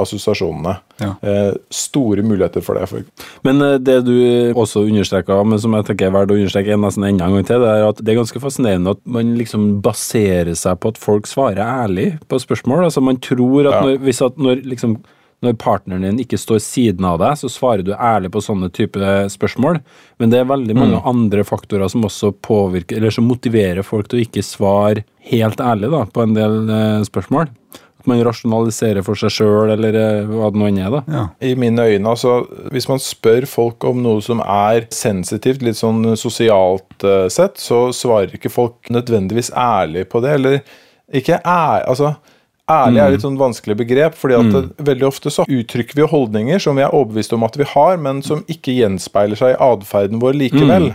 assosiasjonene. 0.00 0.76
Ja. 1.00 1.10
Eh, 1.22 1.52
store 1.72 2.22
muligheter 2.24 2.64
for 2.64 2.76
det. 2.78 3.04
Men 3.44 3.60
eh, 3.64 3.76
det 3.78 3.98
du 4.06 4.14
også 4.56 4.86
understreka, 4.86 5.38
men 5.44 5.60
som 5.60 5.76
jeg 5.76 5.88
tenker 5.90 6.08
er 6.08 6.16
verdt 6.16 6.32
å 6.34 6.38
understreke 6.38 6.78
nesten 6.80 7.04
enda 7.08 7.28
en 7.28 7.36
gang 7.38 7.48
til, 7.48 7.60
det 7.64 7.70
er 7.76 7.86
at 7.88 8.02
det 8.02 8.14
er 8.14 8.20
ganske 8.22 8.42
fascinerende 8.42 8.96
at 8.96 9.00
man 9.04 9.34
liksom 9.38 9.70
baserer 9.84 10.56
seg 10.58 10.80
på 10.80 10.94
at 10.94 11.00
folk 11.00 11.28
svarer 11.30 11.60
ærlig 11.64 12.14
på 12.28 12.40
spørsmål. 12.40 12.86
Altså 12.88 13.04
Man 13.04 13.20
tror 13.20 13.68
at 13.68 13.74
Ja. 13.74 13.80
når, 13.86 13.98
hvis 14.04 14.22
at 14.24 14.38
når 14.38 14.64
liksom 14.64 15.00
når 15.40 15.54
partneren 15.56 16.02
din 16.04 16.18
ikke 16.20 16.36
står 16.36 16.58
siden 16.60 17.04
av 17.08 17.18
deg, 17.22 17.38
så 17.40 17.48
svarer 17.48 17.80
du 17.80 17.94
ærlig 17.96 18.28
på 18.34 18.42
sånne 18.44 18.68
type 18.76 19.00
spørsmål. 19.32 19.78
Men 20.20 20.28
det 20.28 20.38
er 20.42 20.50
veldig 20.50 20.76
mange 20.76 21.00
andre 21.08 21.44
faktorer 21.48 21.88
som 21.88 22.04
også 22.04 22.34
påvirker, 22.44 22.98
eller 22.98 23.14
som 23.14 23.24
motiverer 23.24 23.80
folk 23.86 24.10
til 24.10 24.20
å 24.20 24.24
ikke 24.26 24.44
svare 24.44 25.06
helt 25.32 25.62
ærlig 25.64 25.88
da, 25.94 26.04
på 26.12 26.26
en 26.26 26.36
del 26.36 26.68
eh, 26.68 27.00
spørsmål. 27.08 27.48
At 28.00 28.08
man 28.08 28.22
rasjonaliserer 28.24 29.04
for 29.04 29.18
seg 29.20 29.34
sjøl, 29.34 29.74
eller 29.74 29.96
eh, 30.00 30.30
hva 30.30 30.48
det 30.50 30.60
nå 30.60 30.70
enn 30.70 30.80
er. 30.80 30.94
da. 30.94 31.02
Ja. 31.12 31.24
I 31.44 31.52
mine 31.60 31.84
øyne, 31.84 32.14
altså 32.14 32.38
Hvis 32.72 32.88
man 32.88 33.02
spør 33.02 33.44
folk 33.50 33.84
om 33.84 34.00
noe 34.04 34.24
som 34.24 34.40
er 34.40 34.88
sensitivt, 34.94 35.60
litt 35.66 35.76
sånn 35.76 36.16
sosialt 36.16 37.04
uh, 37.04 37.28
sett, 37.32 37.60
så 37.60 37.90
svarer 37.92 38.32
ikke 38.36 38.52
folk 38.52 38.88
nødvendigvis 38.92 39.52
ærlig 39.52 40.06
på 40.08 40.24
det. 40.24 40.36
Eller 40.40 40.60
ikke 41.20 41.42
ær... 41.44 41.84
Altså, 41.84 42.14
ærlig 42.70 43.00
er 43.02 43.12
litt 43.14 43.24
sånn 43.24 43.38
vanskelig 43.40 43.76
begrep, 43.80 44.16
fordi 44.18 44.36
at 44.38 44.48
mm. 44.54 44.68
veldig 44.88 45.06
ofte 45.08 45.32
så 45.34 45.44
uttrykker 45.44 45.98
vi 45.98 46.08
holdninger 46.08 46.62
som 46.62 46.78
vi 46.78 46.84
er 46.86 46.94
overbevist 46.94 47.34
om 47.36 47.46
at 47.46 47.58
vi 47.60 47.66
har, 47.72 47.96
men 48.02 48.22
som 48.26 48.44
ikke 48.50 48.76
gjenspeiler 48.78 49.38
seg 49.40 49.54
i 49.54 49.58
atferden 49.66 50.22
vår 50.22 50.38
likevel. 50.40 50.90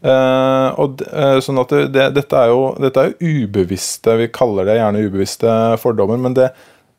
Eh, 0.00 0.68
og, 0.80 0.96
d- 1.00 1.10
eh, 1.12 1.40
sånn 1.44 1.60
at 1.62 1.74
det, 1.74 1.82
det, 1.94 2.06
dette, 2.20 2.44
er 2.44 2.54
jo, 2.54 2.62
dette 2.80 3.02
er 3.04 3.12
jo 3.12 3.34
ubevisste, 3.44 4.16
vi 4.22 4.30
kaller 4.32 4.70
det 4.70 4.78
gjerne 4.80 5.04
ubevisste 5.04 5.58
fordommer, 5.82 6.22
men 6.24 6.38
det, 6.38 6.48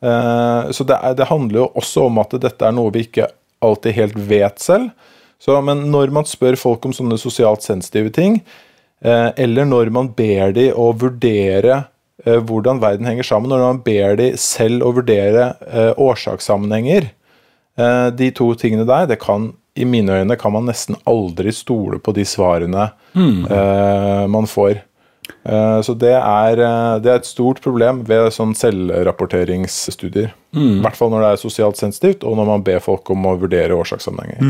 uh, 0.04 0.70
så 0.70 0.86
det, 0.86 1.00
er, 1.02 1.18
det 1.18 1.30
handler 1.32 1.64
jo 1.64 1.68
også 1.82 2.06
om 2.06 2.22
at 2.22 2.38
dette 2.46 2.68
er 2.68 2.76
noe 2.76 2.94
vi 2.94 3.08
ikke 3.08 3.28
alltid 3.64 3.96
helt 3.96 4.18
vet 4.30 4.62
selv. 4.62 4.90
Så, 5.42 5.56
men 5.64 5.86
når 5.92 6.12
man 6.16 6.24
spør 6.28 6.56
folk 6.56 6.86
om 6.88 6.94
sånne 6.96 7.18
sosialt 7.20 7.64
sensitive 7.64 8.12
ting, 8.14 8.38
eh, 9.04 9.28
eller 9.36 9.68
når 9.68 9.90
man 9.92 10.08
ber 10.16 10.54
de 10.56 10.70
å 10.72 10.88
vurdere 10.96 11.74
eh, 11.76 11.90
hvordan 12.26 12.80
verden 12.82 13.06
henger 13.06 13.26
sammen, 13.26 13.52
når 13.52 13.62
man 13.62 13.82
ber 13.86 14.16
de 14.18 14.32
selv 14.40 14.82
å 14.86 14.92
vurdere 14.96 15.52
eh, 15.68 15.92
årsakssammenhenger, 15.94 17.10
eh, 17.78 18.08
de 18.18 18.30
to 18.34 18.50
tingene 18.58 18.86
der, 18.88 19.06
det 19.10 19.20
kan 19.22 19.52
i 19.76 19.84
mine 19.84 20.22
øyne 20.22 20.38
kan 20.40 20.54
man 20.54 20.66
nesten 20.66 20.96
aldri 21.04 21.52
stole 21.52 22.00
på 22.00 22.14
de 22.16 22.24
svarene 22.26 22.88
eh, 23.14 24.24
man 24.32 24.48
får. 24.48 24.80
Eh, 25.46 25.80
så 25.86 25.94
det 25.98 26.14
er, 26.16 26.60
eh, 26.62 26.98
det 27.02 27.10
er 27.12 27.20
et 27.20 27.28
stort 27.28 27.60
problem 27.64 28.02
ved 28.08 28.32
sånn 28.34 28.54
selvrapporteringsstudier. 28.58 30.34
I 30.56 30.78
hvert 30.80 30.96
fall 30.96 31.10
når 31.12 31.20
det 31.20 31.30
er 31.34 31.40
sosialt 31.42 31.76
sensitivt, 31.76 32.22
og 32.24 32.38
når 32.38 32.46
man 32.48 32.62
ber 32.64 32.78
folk 32.80 33.10
om 33.12 33.26
å 33.28 33.34
vurdere 33.36 33.76
årsakssammenhenger. 33.76 34.40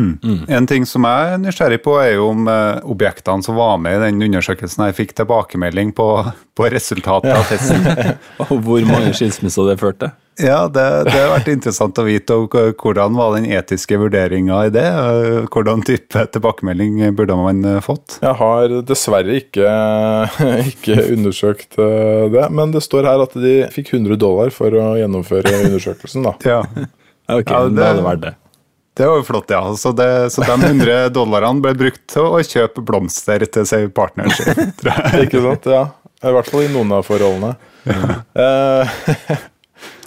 En 0.55 0.69
ting 0.71 0.87
som 0.87 1.03
jeg 1.09 1.33
er 1.33 1.41
nysgjerrig 1.43 1.81
på, 1.83 1.97
er 1.99 2.13
jo 2.15 2.29
om 2.31 2.47
eh, 2.53 2.79
objektene 2.87 3.43
som 3.43 3.59
var 3.59 3.81
med 3.83 3.99
i 3.99 4.05
den 4.05 4.23
undersøkelsen, 4.29 4.85
her 4.87 4.95
fikk 4.95 5.17
tilbakemelding 5.19 5.91
på, 5.97 6.07
på 6.55 6.71
resultatet 6.71 7.35
av 7.35 7.51
testen. 7.51 8.15
Og 8.47 8.61
hvor 8.63 8.87
mange 8.87 9.17
skilsmisser 9.19 9.67
det 9.73 9.81
førte. 9.83 10.13
Ja, 10.37 10.67
det, 10.69 10.83
det 11.09 11.15
har 11.17 11.31
vært 11.33 11.47
interessant 11.49 11.97
å 11.97 12.05
vite 12.05 12.35
og 12.37 12.53
hvordan 12.77 13.15
var 13.17 13.37
den 13.39 13.47
etiske 13.57 13.97
vurderinga 13.97 14.59
i 14.69 14.73
det. 14.75 14.85
Hvordan 15.49 15.81
type 15.89 16.27
tilbakemelding 16.35 16.99
burde 17.17 17.39
man 17.41 17.63
eh, 17.65 17.79
fått? 17.85 18.19
Jeg 18.21 18.37
har 18.41 18.75
dessverre 18.89 19.39
ikke, 19.41 19.71
ikke 20.75 20.99
undersøkt 21.15 21.79
eh, 21.81 22.27
det, 22.35 22.45
men 22.53 22.75
det 22.77 22.83
står 22.85 23.09
her 23.09 23.25
at 23.25 23.37
de 23.41 23.55
fikk 23.73 23.95
100 23.97 24.19
dollar 24.21 24.53
for 24.53 24.77
å 24.77 24.91
gjennomføre 25.01 25.55
undersøkelsen. 25.71 26.27
da. 26.29 26.37
Ja, 26.53 26.61
Ok, 27.33 27.49
Ja, 27.51 27.63
det- 27.67 27.81
da 27.81 27.87
er 27.91 28.03
det 28.21 28.21
det. 28.29 28.35
Det 28.97 29.05
var 29.11 29.19
jo 29.19 29.25
flott, 29.29 29.51
ja. 29.53 29.59
Så, 29.77 29.91
det, 29.93 30.07
så 30.33 30.41
de 30.47 30.55
100 30.71 31.11
dollarene 31.13 31.61
ble 31.61 31.73
brukt 31.77 32.05
til 32.13 32.29
å 32.31 32.39
kjøpe 32.41 32.81
blomster 32.87 33.43
til 33.45 33.67
seg 33.69 33.91
partneren 33.97 34.33
sin, 34.33 34.71
tror 34.79 34.93
jeg. 34.95 35.25
Ikke 35.27 35.43
sant? 35.45 35.67
Ja. 35.69 35.83
I 36.25 36.33
hvert 36.33 36.49
fall 36.49 36.63
i 36.65 36.71
noen 36.73 36.95
av 36.97 37.03
forholdene. 37.05 37.51
Eh, 38.41 38.95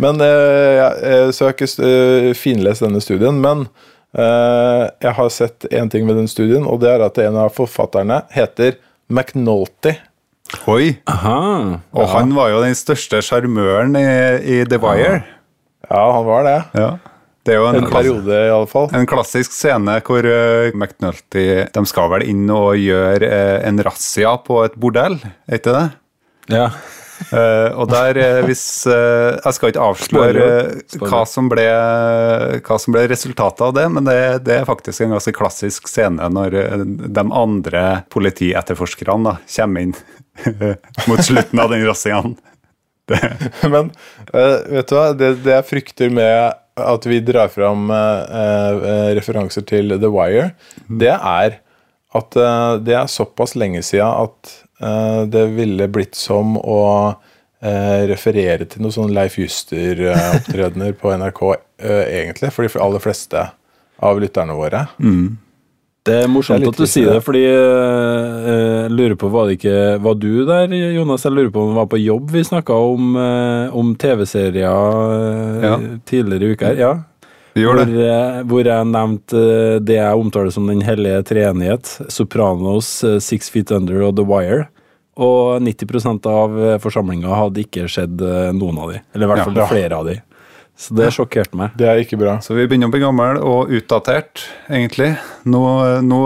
men 0.03 0.21
eh, 0.23 0.73
ja, 0.79 0.89
eh, 0.97 1.29
Så 1.35 1.45
jeg 1.45 1.49
har 1.49 1.57
ikke 1.57 1.87
eh, 1.87 2.29
finlest 2.37 2.85
denne 2.85 3.01
studien, 3.03 3.39
men 3.43 3.65
eh, 4.17 4.85
jeg 5.05 5.15
har 5.19 5.33
sett 5.33 5.67
én 5.71 5.91
ting 5.91 6.07
med 6.09 6.19
den 6.19 6.29
studien, 6.31 6.65
og 6.67 6.81
det 6.83 6.93
er 6.93 7.05
at 7.05 7.19
en 7.23 7.39
av 7.45 7.53
forfatterne 7.55 8.23
heter 8.33 8.79
McNulty. 9.09 9.95
Oi! 10.69 10.95
Aha. 11.09 11.41
Og 11.93 12.09
han 12.09 12.33
var 12.33 12.49
jo 12.53 12.63
den 12.63 12.77
største 12.77 13.21
sjarmøren 13.25 13.93
i, 13.99 14.07
i 14.41 14.63
The 14.69 14.79
Wire. 14.81 15.21
Ja, 15.89 16.03
han 16.13 16.25
var 16.25 16.45
det. 16.47 16.57
Ja. 16.77 16.89
Det 17.45 17.55
er 17.55 17.61
jo 17.61 17.67
en, 17.69 17.79
En 17.79 17.89
periode, 17.89 18.33
i 18.33 18.51
alle 18.51 18.67
fall. 18.69 18.89
En 18.93 19.07
klassisk 19.09 19.53
scene 19.55 19.95
hvor 20.05 20.25
uh, 20.27 20.69
McNulty 20.75 21.45
De 21.73 21.83
skal 21.89 22.11
vel 22.11 22.25
inn 22.29 22.43
og 22.53 22.75
gjøre 22.77 23.29
uh, 23.29 23.55
en 23.65 23.79
razzia 23.85 24.35
på 24.45 24.59
et 24.67 24.75
bordell, 24.77 25.17
er 25.47 25.61
ikke 25.61 25.73
det? 25.73 25.85
Ja. 26.53 26.67
Eh, 27.19 27.69
og 27.75 27.89
der, 27.91 28.17
eh, 28.17 28.37
hvis 28.47 28.63
uh, 28.87 29.35
Jeg 29.35 29.55
skal 29.57 29.73
ikke 29.73 29.83
avsløre 29.83 30.45
uh, 30.71 31.01
hva 31.03 31.21
som, 31.27 31.49
ble, 31.51 31.65
hva 32.63 32.77
som 32.79 32.95
ble 32.95 33.03
resultatet 33.11 33.63
av 33.65 33.75
det, 33.75 33.85
men 33.91 34.07
det, 34.07 34.19
det 34.47 34.55
er 34.61 34.69
faktisk 34.69 35.03
en 35.03 35.17
ganske 35.17 35.33
klassisk 35.35 35.89
scene 35.91 36.29
når 36.31 36.57
de 36.87 37.25
andre 37.25 37.83
politietterforskerne 38.13 39.33
da, 39.33 39.35
kommer 39.51 39.87
inn 39.87 39.95
mot 41.09 41.21
slutten 41.25 41.59
av 41.59 41.73
den 41.73 41.83
razziaen. 41.87 42.37
Men 43.73 43.87
vet 44.29 44.91
du 44.91 44.93
hva, 44.93 45.07
det, 45.17 45.31
det 45.41 45.55
jeg 45.55 45.65
frykter 45.65 46.11
med 46.13 46.53
at 46.79 47.07
vi 47.09 47.17
drar 47.25 47.49
fram 47.51 47.89
referanser 49.17 49.65
til 49.67 49.95
The 49.97 50.11
Wire, 50.13 50.51
det 51.01 51.15
er 51.17 51.57
at 52.17 52.35
eh, 52.41 52.75
det 52.81 52.95
er 52.97 53.09
såpass 53.11 53.55
lenge 53.59 53.83
siden 53.85 54.09
at 54.25 54.53
eh, 54.81 55.19
det 55.29 55.43
ville 55.53 55.85
blitt 55.93 56.15
som 56.17 56.55
å 56.57 56.79
eh, 57.61 58.07
referere 58.09 58.65
til 58.65 58.81
noen 58.81 58.95
sånn 58.95 59.13
Leif 59.13 59.37
Juster-opptredener 59.41 60.95
på 60.97 61.13
NRK, 61.19 61.43
egentlig, 61.85 62.49
for 62.55 62.65
de 62.65 62.81
aller 62.81 63.03
fleste 63.03 63.43
av 64.01 64.19
lytterne 64.23 64.55
våre. 64.57 64.85
Det 66.09 66.15
er 66.23 66.29
morsomt 66.31 66.63
Det 66.63 66.65
er 66.65 66.71
at 66.73 66.79
du 66.79 66.87
sier 66.89 67.09
det, 67.11 67.17
det. 67.19 67.23
fordi 67.27 67.41
jeg 67.43 68.91
lurer 68.95 69.15
på, 69.19 69.29
var 69.29 69.49
det 69.49 69.57
ikke 69.59 69.73
Var 70.01 70.15
du 70.17 70.29
der, 70.47 70.71
Jonas? 70.95 71.25
Jeg 71.27 71.35
lurer 71.35 71.51
på 71.53 71.61
om 71.65 71.73
du 71.73 71.77
var 71.77 71.89
på 71.91 71.99
jobb 71.99 72.31
vi 72.31 72.43
snakka 72.47 72.73
om, 72.73 73.17
om 73.75 73.91
TV-serier 73.99 74.63
Ja. 75.67 75.75
tidligere 76.07 76.47
i 76.47 76.55
uka 76.55 76.71
her. 76.71 76.79
Ja. 76.79 76.93
Hvor, 77.65 77.79
eh, 77.83 78.39
hvor 78.49 78.67
jeg 78.67 78.87
nevnte 78.89 79.39
eh, 79.39 79.79
det 79.83 79.97
jeg 79.99 80.19
omtaler 80.21 80.51
som 80.53 80.67
Den 80.69 80.81
hellige 80.85 81.23
treenighet. 81.29 81.91
Sopranos, 82.11 82.89
eh, 83.03 83.19
Six 83.23 83.49
Feet 83.53 83.71
Under 83.75 84.01
og 84.07 84.15
The 84.19 84.25
Wire. 84.27 84.67
Og 85.19 85.59
90% 85.65 86.25
av 86.31 86.53
forsamlinga 86.79 87.27
hadde 87.35 87.65
ikke 87.65 87.89
sett 87.91 88.21
noen 88.55 88.77
av 88.79 88.93
de. 88.93 89.01
Eller 89.13 89.25
i 89.25 89.29
hvert 89.33 89.43
fall 89.49 89.57
Ja. 89.57 89.65
flere 89.67 89.97
av 89.97 90.05
de. 90.07 90.21
Så 90.79 90.95
det 90.95 91.09
sjokkerte 91.11 91.57
meg. 91.59 91.75
Det 91.75 91.87
er 91.91 91.99
ikke 91.99 92.17
bra. 92.17 92.37
Så 92.39 92.55
vi 92.55 92.65
begynner 92.65 92.87
å 92.87 92.93
bli 92.93 93.01
gammel 93.03 93.41
og 93.43 93.67
utdatert, 93.67 94.45
egentlig. 94.69 95.17
Nå, 95.43 95.99
nå 96.07 96.21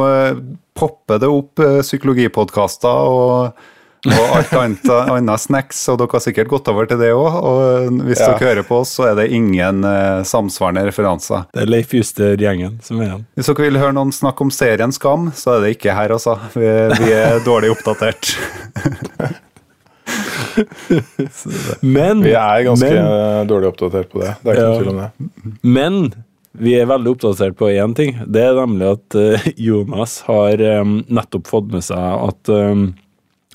popper 0.77 1.17
det 1.17 1.27
opp 1.27 1.55
psykologipodkaster 1.81 3.09
og, 3.09 3.53
og 4.03 4.33
alt 4.36 4.51
annet, 4.60 4.83
annet 4.91 5.39
snacks, 5.39 5.77
og 5.93 5.98
dere 6.01 6.12
har 6.17 6.24
sikkert 6.25 6.50
gått 6.51 6.67
over 6.67 6.83
til 6.89 7.00
det 7.00 7.13
òg. 7.15 7.38
Og 7.39 8.01
hvis 8.07 8.19
Ja. 8.19 8.25
dere 8.33 8.48
hører 8.50 8.63
på 8.67 8.75
oss, 8.81 8.91
så 8.98 9.03
er 9.12 9.15
det 9.22 9.29
ingen 9.31 9.79
eh, 9.88 10.24
samsvarende 10.27 10.83
referanser. 10.89 11.45
Det 11.53 11.62
er 11.63 11.72
Leif 11.72 11.93
Juster-gjengen 11.95 12.81
som 12.83 13.00
er 13.00 13.05
igjen. 13.07 13.24
Hvis 13.38 13.48
dere 13.48 13.63
vil 13.69 13.79
høre 13.79 13.93
noen 13.95 14.12
snakke 14.12 14.41
om 14.43 14.51
serien 14.51 14.91
Skam, 14.91 15.31
så 15.31 15.55
er 15.57 15.62
det 15.63 15.69
ikke 15.77 15.95
her, 15.95 16.10
altså. 16.17 16.36
Vi, 16.53 16.67
vi 17.00 17.12
er 17.15 17.39
dårlig 17.48 17.72
oppdatert. 17.77 18.24
Men 21.81 22.22
Vi 22.24 22.33
er 22.36 22.63
ganske 22.67 22.89
men, 22.91 23.48
dårlig 23.50 23.67
oppdatert 23.72 24.10
på 24.12 24.19
det. 24.22 24.33
Det 24.43 24.50
er 24.51 24.53
ikke 24.53 24.63
Ja. 24.63 24.69
noe 24.69 24.77
tvil 24.83 24.93
om 24.93 25.00
det. 25.00 25.10
Men 25.63 26.13
vi 26.53 26.75
er 26.77 26.86
veldig 26.86 27.10
oppdatert 27.15 27.55
på 27.57 27.65
én 27.74 27.95
ting. 27.98 28.12
Det 28.27 28.41
er 28.43 28.53
nemlig 28.60 28.91
at 28.93 29.15
eh, 29.17 29.41
Jonas 29.57 30.19
har 30.27 30.53
eh, 30.62 30.83
nettopp 31.10 31.48
fått 31.50 31.72
med 31.74 31.81
seg 31.88 31.98
at 31.98 32.50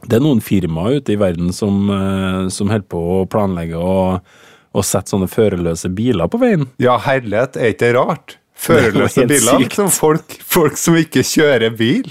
det 0.07 0.19
er 0.19 0.23
noen 0.23 0.41
firmaer 0.45 1.01
ute 1.01 1.15
i 1.15 1.19
verden 1.19 1.51
som, 1.57 1.89
eh, 1.91 2.45
som 2.55 2.71
holder 2.71 2.87
på 2.93 3.01
å 3.17 3.25
planlegge 3.31 3.79
å, 3.81 4.21
å 4.71 4.85
sette 4.87 5.11
sånne 5.15 5.27
førerløse 5.31 5.91
biler 5.95 6.31
på 6.31 6.39
veien. 6.43 6.69
Ja, 6.83 6.99
herlighet, 7.03 7.57
er 7.59 7.73
ikke 7.75 7.87
det 7.89 7.95
rart? 7.99 8.37
Førerløse 8.59 9.23
Det 9.27 9.27
er 9.27 9.33
biler. 9.35 9.61
Liksom 9.65 9.91
folk, 9.95 10.39
folk 10.47 10.79
som 10.81 10.99
ikke 10.99 11.25
kjører 11.27 11.75
bil. 11.79 12.11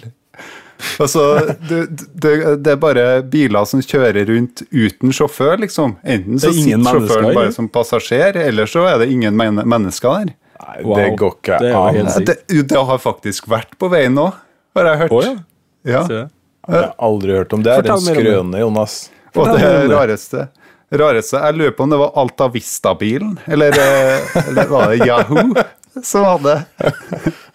Altså, 1.02 1.24
det, 1.70 1.80
det, 2.14 2.34
det 2.62 2.74
er 2.76 2.82
bare 2.82 3.06
biler 3.26 3.66
som 3.66 3.82
kjører 3.82 4.28
rundt 4.30 4.62
uten 4.70 5.14
sjåfør, 5.16 5.56
liksom. 5.64 5.96
Enten 6.06 6.38
så 6.42 6.52
er 6.52 6.58
sitter 6.60 6.78
mennesker, 6.84 7.08
sjåføren 7.08 7.38
bare 7.40 7.56
som 7.56 7.70
passasjer, 7.74 8.38
eller 8.44 8.70
så 8.70 8.84
er 8.92 9.02
det 9.02 9.08
ingen 9.16 9.38
men 9.40 9.64
mennesker 9.64 10.20
der. 10.20 10.36
Nei, 10.58 10.76
Wow. 10.84 10.96
det 10.98 11.08
går 11.22 11.34
ikke 11.38 11.58
an. 11.78 12.08
Det, 12.26 12.36
det 12.70 12.80
har 12.90 12.98
faktisk 13.02 13.46
vært 13.50 13.76
på 13.80 13.90
veien 13.94 14.16
nå, 14.18 14.28
har 14.78 14.88
jeg 14.92 15.02
hørt. 15.04 15.14
Å 15.14 15.22
ja. 15.24 15.36
Ja. 15.88 16.02
Jeg 16.68 16.84
har 16.84 16.94
aldri 17.00 17.36
hørt 17.40 17.54
om 17.56 17.64
det. 17.64 17.82
Det 17.82 17.92
er 17.92 17.96
en 17.96 18.08
skrøne, 18.08 18.64
Jonas. 18.64 18.98
Og 19.38 19.52
det 19.54 19.74
rareste 19.92 20.48
rareste, 20.96 21.38
Jeg 21.38 21.56
lurer 21.58 21.72
på 21.72 21.84
om 21.84 21.90
det 21.90 22.00
var 22.00 22.12
Alta 22.16 22.48
Vista-bilen, 22.48 23.38
eller, 23.46 23.72
eh, 23.76 24.48
eller 24.48 24.68
var 24.68 24.90
det 24.90 25.06
Yahoo 25.08 25.54
som 26.04 26.24
hadde 26.24 26.64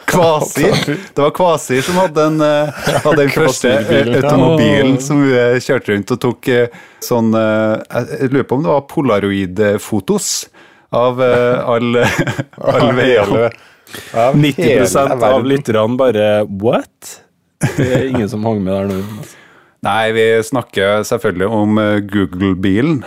Kvasi. 0.06 0.66
Det 1.14 1.22
var 1.22 1.30
Kvasi 1.30 1.82
som 1.82 1.94
hadde 1.94 2.14
den, 2.14 2.40
eh, 2.40 2.72
hadde 3.04 3.16
den 3.16 3.30
første 3.30 3.72
automobilen 4.18 5.00
som 5.00 5.22
kjørte 5.22 5.94
rundt 5.94 6.10
og 6.10 6.20
tok 6.20 6.48
eh, 6.48 6.66
sånn 7.00 7.32
Jeg 7.32 8.30
lurer 8.32 8.44
på 8.44 8.56
om 8.58 8.62
det 8.66 8.72
var 8.72 8.86
polaroid-fotos 8.90 10.48
av 10.92 11.20
all, 11.22 11.96
all 12.60 12.92
veiene. 12.92 13.50
Ja, 14.12 14.32
90 14.32 14.62
hele 14.62 15.16
av 15.28 15.44
lytterne 15.44 15.96
bare 15.96 16.44
What? 16.44 17.21
Det 17.76 17.88
er 17.88 18.08
ingen 18.10 18.28
som 18.30 18.44
hang 18.48 18.62
med 18.64 18.74
der 18.74 18.92
nå. 18.92 19.26
Nei, 19.82 20.12
vi 20.14 20.24
snakker 20.46 21.02
selvfølgelig 21.06 21.48
om 21.50 21.78
eh, 21.82 22.00
Google-bilen. 22.06 23.00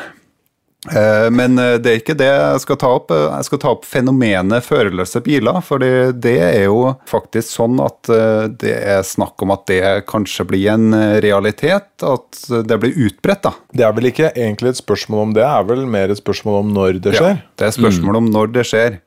Eh, 0.92 1.28
Men 1.32 1.56
eh, 1.58 1.78
det 1.80 1.92
er 1.92 2.02
ikke 2.02 2.18
det 2.20 2.28
jeg 2.28 2.64
skal 2.66 2.80
ta 2.82 2.90
opp. 2.98 3.14
Jeg 3.16 3.48
skal 3.48 3.62
ta 3.64 3.70
opp 3.72 3.88
fenomenet 3.88 4.66
førerløse 4.66 5.22
biler. 5.24 5.62
For 5.64 5.80
det 5.80 6.34
er 6.36 6.66
jo 6.66 6.98
faktisk 7.08 7.48
sånn 7.48 7.80
at 7.84 8.12
det 8.60 8.74
er 8.76 9.08
snakk 9.08 9.40
om 9.46 9.54
at 9.56 9.64
det 9.72 9.80
kanskje 10.12 10.48
blir 10.50 10.74
en 10.74 10.92
realitet. 11.24 11.88
At 12.04 12.44
det 12.68 12.80
blir 12.84 13.00
utbredt, 13.08 13.46
da. 13.48 13.54
Det 13.72 13.88
er 13.88 13.96
vel 13.96 14.12
ikke 14.12 14.34
egentlig 14.36 14.74
et 14.74 14.82
spørsmål 14.84 15.30
om 15.30 15.38
det, 15.38 15.46
det 15.46 15.54
er 15.54 15.70
vel 15.72 15.86
mer 15.96 16.12
et 16.12 16.20
spørsmål 16.20 16.60
om 16.66 16.76
når 16.76 17.00
det 17.08 17.16
skjer. 17.16 17.38
Ja, 17.40 17.54
det 17.56 17.70
er 17.70 17.78
spørsmål 17.80 18.20
om 18.20 18.28
når 18.36 18.52
det 18.60 18.68
skjer. 18.68 19.00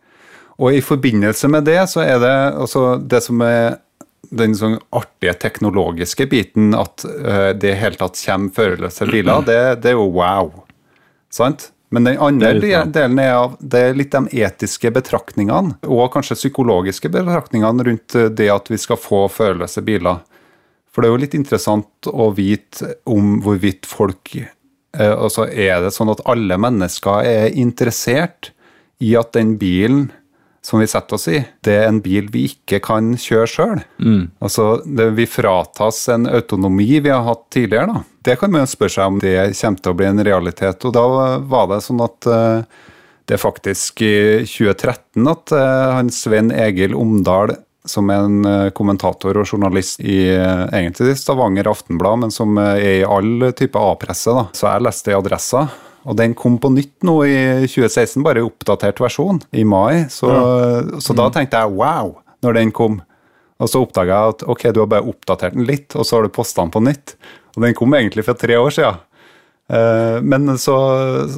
Og 0.58 0.72
i 0.74 0.80
forbindelse 0.82 1.52
med 1.52 1.68
det, 1.68 1.82
så 1.92 2.00
er 2.02 2.16
det 2.24 2.32
altså 2.64 2.96
det 2.98 3.20
som 3.28 3.44
er 3.44 3.76
den 4.30 4.54
sånn 4.58 4.76
artige 4.94 5.34
teknologiske 5.40 6.26
biten, 6.30 6.72
at 6.76 7.04
uh, 7.06 7.50
det 7.56 7.74
i 7.74 7.80
hele 7.80 8.00
tatt 8.00 8.18
kommer 8.20 8.54
førerløse 8.54 9.08
biler, 9.08 9.44
det, 9.46 9.58
det 9.84 9.92
er 9.92 9.98
jo 9.98 10.08
wow. 10.18 10.50
Sant? 11.32 11.70
Men 11.88 12.04
den 12.04 12.18
andre 12.20 12.52
Det 12.60 12.72
er 12.76 12.90
delen 12.92 13.20
er 13.22 13.30
av 13.32 13.54
det 13.60 13.80
er 13.80 13.96
litt 13.96 14.12
de 14.12 14.42
etiske 14.44 14.90
betraktningene, 14.92 15.78
og 15.88 16.10
kanskje 16.12 16.36
psykologiske 16.36 17.08
betraktningene 17.12 17.86
rundt 17.86 18.16
eh, 18.18 18.28
det 18.28 18.50
at 18.52 18.68
vi 18.68 18.80
skal 18.80 19.00
få 19.00 19.24
førerløse 19.32 19.82
biler. 19.86 20.20
For 20.92 21.00
det 21.00 21.08
er 21.08 21.14
jo 21.14 21.22
litt 21.22 21.38
interessant 21.38 22.10
å 22.10 22.28
vite 22.36 22.98
om 23.08 23.38
hvorvidt 23.44 23.88
folk 23.88 24.34
uh, 24.36 25.14
Altså, 25.14 25.46
er 25.48 25.80
det 25.84 25.94
sånn 25.96 26.12
at 26.12 26.24
alle 26.28 26.60
mennesker 26.60 27.24
er 27.24 27.56
interessert 27.56 28.52
i 28.98 29.14
at 29.16 29.32
den 29.36 29.56
bilen 29.60 30.08
som 30.68 30.82
vi 30.82 30.88
setter 30.90 31.16
oss 31.16 31.24
i, 31.32 31.38
det 31.64 31.74
er 31.80 31.86
en 31.88 32.02
bil 32.04 32.26
vi 32.32 32.44
ikke 32.50 32.82
kan 32.84 33.14
kjøre 33.16 33.48
sjøl? 33.48 33.78
Altså, 34.44 34.66
det, 34.84 35.06
vi 35.16 35.24
fratas 35.30 36.02
en 36.12 36.28
autonomi 36.28 36.98
vi 37.00 37.12
har 37.12 37.24
hatt 37.24 37.46
tidligere, 37.54 37.94
da. 37.94 38.02
Det 38.28 38.36
kan 38.36 38.52
man 38.52 38.68
spørre 38.68 38.92
seg 38.92 39.14
om 39.14 39.22
det 39.22 39.36
kommer 39.56 39.80
til 39.80 39.94
å 39.94 39.96
bli 39.96 40.08
en 40.10 40.24
realitet. 40.26 40.84
Og 40.84 40.92
da 40.92 41.06
var 41.48 41.70
det 41.70 41.80
sånn 41.86 42.04
at 42.04 42.28
uh, 42.28 42.84
det 43.24 43.38
er 43.38 43.40
faktisk 43.40 44.02
i 44.04 44.18
2013 44.44 45.32
at 45.32 45.56
uh, 45.56 45.96
han 45.96 46.12
Sven 46.12 46.52
Egil 46.52 46.96
Omdal, 46.98 47.56
som 47.88 48.10
er 48.12 48.26
en 48.26 48.44
eh, 48.44 48.70
kommentator 48.76 49.38
og 49.40 49.48
journalist 49.48 50.02
i 50.04 50.18
egentlig 50.28 51.14
Stavanger 51.16 51.70
Aftenblad, 51.70 52.18
men 52.20 52.34
som 52.34 52.58
er 52.60 52.82
i 52.84 52.96
all 53.06 53.46
type 53.56 53.80
A-presse. 53.80 54.34
Så 54.52 54.66
jeg 54.66 54.84
leste 54.84 55.14
i 55.14 55.16
Adressa. 55.16 55.62
Og 56.06 56.16
den 56.18 56.34
kom 56.38 56.58
på 56.62 56.70
nytt 56.72 57.04
nå 57.06 57.16
i 57.26 57.38
2016, 57.66 58.22
bare 58.26 58.42
i 58.42 58.46
oppdatert 58.46 59.00
versjon, 59.02 59.40
i 59.50 59.64
mai. 59.66 60.06
Så, 60.12 60.30
så 61.02 61.16
da 61.16 61.28
tenkte 61.34 61.60
jeg 61.60 61.74
wow, 61.74 62.14
når 62.44 62.60
den 62.60 62.72
kom. 62.74 63.00
Og 63.58 63.70
så 63.70 63.82
oppdaga 63.82 64.14
jeg 64.14 64.36
at 64.36 64.46
ok, 64.54 64.64
du 64.74 64.80
har 64.84 64.90
bare 64.92 65.10
oppdatert 65.10 65.56
den 65.58 65.66
litt, 65.68 65.96
og 65.98 66.06
så 66.06 66.18
har 66.18 66.26
du 66.28 66.32
posta 66.34 66.62
den 66.62 66.72
på 66.74 66.82
nytt. 66.86 67.16
Og 67.56 67.64
den 67.66 67.74
kom 67.76 67.94
egentlig 67.98 68.24
for 68.28 68.38
tre 68.38 68.56
år 68.60 68.74
siden. 68.74 69.00
Eh, 69.68 70.18
Men 70.22 70.58
så 70.58 70.76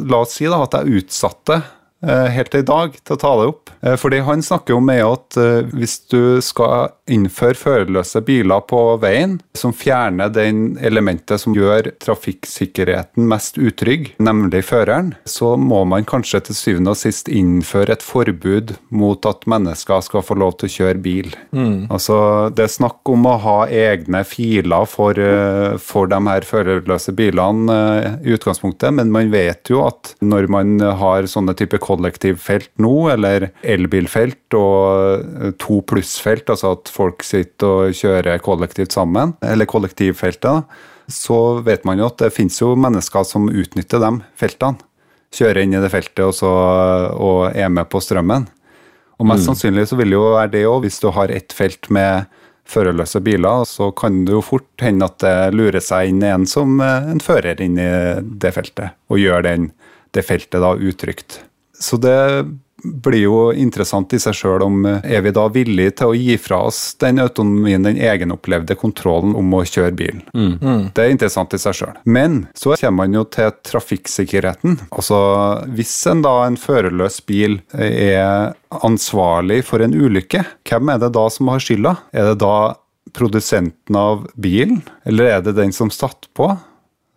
la 0.07 0.23
oss 0.23 0.37
si 0.37 0.49
da 0.51 0.61
at 0.63 0.77
jeg 0.77 1.01
utsatte 1.01 1.57
eh, 2.05 2.29
helt 2.37 2.53
til 2.53 2.63
i 2.63 2.69
dag 2.69 2.95
til 3.01 3.17
å 3.17 3.21
ta 3.25 3.33
det 3.41 3.49
opp. 3.55 3.73
For 3.81 4.05
Fordi 4.05 4.21
han 4.29 4.45
snakker 4.45 4.77
jo 4.77 4.83
med 4.85 5.03
at 5.07 5.41
eh, 5.41 5.73
hvis 5.73 5.97
du 6.13 6.23
skal 6.45 6.93
innføre 7.11 7.57
førerløse 7.59 8.23
biler 8.27 8.63
på 8.69 8.81
veien, 9.03 9.39
som 9.57 9.73
fjerner 9.75 10.31
den 10.35 10.77
elementet 10.85 11.43
som 11.43 11.55
gjør 11.57 11.91
trafikksikkerheten 12.03 13.27
mest 13.31 13.59
utrygg, 13.61 14.13
nemlig 14.23 14.63
føreren, 14.69 15.15
så 15.29 15.55
må 15.59 15.83
man 15.89 16.07
kanskje 16.09 16.43
til 16.47 16.59
syvende 16.59 16.95
og 16.95 17.01
sist 17.01 17.31
innføre 17.33 17.97
et 17.97 18.05
forbud 18.05 18.77
mot 18.95 19.27
at 19.29 19.47
mennesker 19.51 20.05
skal 20.07 20.25
få 20.27 20.37
lov 20.41 20.59
til 20.61 20.71
å 20.71 20.75
kjøre 20.77 21.03
bil. 21.03 21.33
Altså, 21.91 22.19
det 22.55 22.67
er 22.67 22.75
snakk 22.77 23.11
om 23.11 23.27
å 23.31 23.37
ha 23.43 23.57
egne 23.67 24.23
filer 24.29 24.87
for, 24.91 25.19
eh, 25.19 25.77
for 25.83 26.11
de 26.11 26.21
her 26.29 26.47
førerløse 26.47 27.15
bilene 27.17 27.79
eh, 27.81 28.11
i 28.29 28.37
utgangspunktet, 28.37 28.95
men 28.95 29.13
man 29.15 29.33
vet 29.33 29.71
jo 29.73 29.83
at 29.87 30.15
når 30.21 30.49
man 30.53 30.77
har 31.01 31.29
sånne 31.31 31.57
type 31.59 31.81
kollektivfelt 31.83 32.71
nå, 32.83 32.95
eller 33.15 33.51
elbilfelt 33.67 34.59
og 34.59 35.57
to 35.61 35.71
to 35.71 35.81
plussfelt, 35.87 36.51
altså 36.51 36.75
at 36.77 36.91
folk 37.01 37.25
sitter 37.27 37.89
og 37.89 37.97
kjører 37.97 38.41
kollektivt 38.45 38.95
sammen, 38.97 39.35
eller 39.41 39.69
kollektivfeltet, 39.71 40.69
så 41.11 41.41
vet 41.67 41.87
man 41.89 41.99
jo 41.99 42.07
at 42.11 42.21
det 42.23 42.33
finnes 42.35 42.61
jo 42.61 42.77
mennesker 42.79 43.27
som 43.27 43.49
utnytter 43.51 44.03
de 44.03 44.13
feltene. 44.39 44.87
Kjører 45.35 45.63
inn 45.63 45.77
i 45.79 45.83
det 45.83 45.93
feltet 45.93 46.25
og, 46.27 46.33
så, 46.35 46.51
og 47.15 47.55
er 47.55 47.71
med 47.71 47.87
på 47.91 48.01
strømmen. 48.03 48.49
Og 49.21 49.29
mest 49.29 49.47
sannsynlig 49.47 49.85
så 49.87 49.99
vil 49.99 50.11
det 50.11 50.17
jo 50.17 50.31
være 50.33 50.53
det 50.55 50.63
òg, 50.67 50.81
hvis 50.87 50.99
du 51.03 51.11
har 51.15 51.31
ett 51.31 51.55
felt 51.55 51.91
med 51.93 52.27
førerløse 52.71 53.21
biler, 53.23 53.67
så 53.69 53.91
kan 53.97 54.25
det 54.27 54.35
jo 54.35 54.43
fort 54.45 54.83
hende 54.83 55.07
at 55.07 55.19
det 55.23 55.35
lurer 55.55 55.83
seg 55.85 56.11
inn 56.11 56.25
en 56.27 56.47
som 56.49 56.79
eh, 56.83 57.11
en 57.13 57.23
fører 57.23 57.61
inn 57.63 57.79
i 57.83 57.91
det 58.43 58.53
feltet, 58.57 58.97
og 59.11 59.21
gjør 59.21 59.47
den, 59.47 59.71
det 60.15 60.25
feltet 60.27 60.63
da 60.63 60.73
utrygt. 60.75 61.41
Så 61.81 61.99
det 62.01 62.17
blir 62.85 63.23
jo 63.25 63.39
interessant 63.53 64.13
i 64.17 64.21
seg 64.23 64.37
sjøl 64.37 64.65
om 64.65 64.85
eh, 64.89 65.07
er 65.17 65.25
vi 65.25 65.33
da 65.37 65.47
villige 65.53 65.97
til 66.01 66.13
å 66.13 66.19
gi 66.19 66.37
fra 66.41 66.63
oss 66.69 66.81
den 67.03 67.21
autonomien, 67.23 67.85
den 67.87 68.01
egenopplevde 68.01 68.77
kontrollen 68.81 69.35
om 69.39 69.55
å 69.57 69.63
kjøre 69.67 69.95
bil. 69.97 70.23
Det 70.95 71.05
er 71.05 71.13
interessant 71.15 71.55
i 71.57 71.61
seg 71.63 71.77
sjøl. 71.81 71.97
Men 72.05 72.45
så 72.59 72.75
kommer 72.81 73.05
man 73.05 73.17
jo 73.17 73.25
til 73.33 73.53
trafikksikkerheten. 73.67 74.79
Altså 74.91 75.21
hvis 75.77 75.95
en 76.11 76.25
da 76.25 76.35
en 76.47 76.59
førerløs 76.61 77.21
bil 77.29 77.61
er 77.75 78.55
ansvarlig 78.85 79.63
for 79.69 79.83
en 79.85 79.97
ulykke, 79.97 80.45
hvem 80.69 80.93
er 80.95 81.03
det 81.03 81.13
da 81.17 81.27
som 81.33 81.51
har 81.53 81.63
skylda? 81.63 81.97
Er 82.15 82.33
det 82.33 82.41
da 82.43 82.57
produsenten 83.17 83.97
av 83.97 84.27
bilen, 84.39 84.83
eller 85.09 85.37
er 85.37 85.45
det 85.45 85.57
den 85.59 85.73
som 85.75 85.91
satt 85.91 86.29
på? 86.37 86.53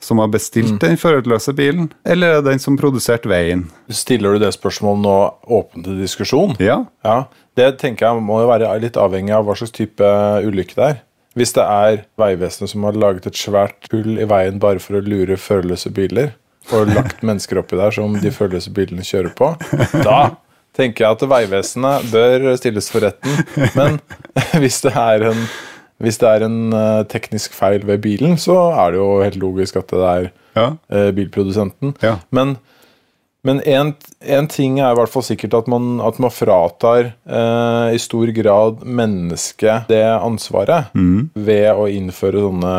Som 0.04 0.20
har 0.20 0.28
bestilt 0.34 0.82
den 0.84 0.98
førerløse 1.00 1.54
bilen, 1.56 1.88
eller 2.04 2.34
er 2.34 2.42
det 2.42 2.52
den 2.52 2.60
som 2.60 2.76
produserte 2.80 3.30
veien? 3.32 3.70
Stiller 3.88 4.36
du 4.36 4.44
det 4.44 4.52
spørsmålet 4.56 5.06
nå 5.06 5.16
åpent 5.62 5.88
til 5.88 6.02
diskusjon? 6.04 6.58
Ja, 6.60 6.82
Ja, 7.08 7.24
Det 7.56 7.78
tenker 7.80 8.08
jeg 8.10 8.24
må 8.26 8.42
være 8.50 8.72
litt 8.82 8.98
avhengig 8.98 9.32
av 9.38 9.46
hva 9.46 9.56
slags 9.56 9.72
type 9.76 10.04
ulykke 10.44 10.76
det 10.76 10.86
er. 10.90 11.02
Hvis 11.38 11.54
det 11.56 11.64
er 11.66 12.00
Vegvesenet 12.20 12.70
som 12.70 12.84
har 12.86 12.98
laget 13.00 13.26
et 13.30 13.38
svært 13.38 13.88
hull 13.94 14.20
i 14.22 14.26
veien 14.30 14.60
bare 14.62 14.82
for 14.82 15.00
å 15.00 15.04
lure 15.06 15.38
førerløse 15.40 15.90
biler, 15.94 16.34
og 16.74 16.92
lagt 16.94 17.24
mennesker 17.28 17.62
oppi 17.62 17.78
der 17.80 17.94
som 17.96 18.14
de 18.22 18.32
førerløse 18.34 18.74
bilene 18.74 19.06
kjører 19.08 19.34
på, 19.38 19.54
da 20.04 20.36
tenker 20.78 21.06
jeg 21.06 21.16
at 21.18 21.26
Vegvesenet 21.30 22.10
bør 22.12 22.50
stilles 22.58 22.90
for 22.92 23.06
retten. 23.06 23.70
Men 23.78 24.00
hvis 24.64 24.82
det 24.86 24.94
er 24.98 25.28
en, 25.32 25.46
hvis 26.04 26.20
det 26.22 26.30
er 26.30 26.46
en 26.50 26.76
eh, 26.76 27.06
teknisk 27.10 27.56
feil 27.56 27.88
ved 27.88 28.04
bilen, 28.04 28.38
så 28.42 28.60
er 28.76 28.94
det 28.94 29.02
jo 29.02 29.10
helt 29.24 29.40
logisk 29.42 29.80
at 29.80 29.90
det 29.96 30.06
er 30.12 30.30
ja, 30.58 30.70
eh, 30.92 31.10
bilprodusenten. 31.16 31.96
ja. 32.04 32.18
Men, 32.36 32.58
men 33.44 33.58
en, 33.68 33.90
en 34.24 34.46
ting 34.48 34.78
er 34.80 34.94
i 34.94 34.96
hvert 34.96 35.12
fall 35.12 35.26
sikkert 35.28 35.56
at 35.58 35.68
man, 35.68 35.98
at 36.00 36.16
man 36.24 36.32
fratar 36.32 37.10
eh, 37.12 37.88
i 37.92 38.00
stor 38.00 38.30
grad 38.36 38.86
mennesket 38.88 39.90
det 39.90 40.04
ansvaret 40.14 40.94
ved 41.36 41.68
å 41.76 41.90
innføre 41.92 42.46
sånne 42.46 42.76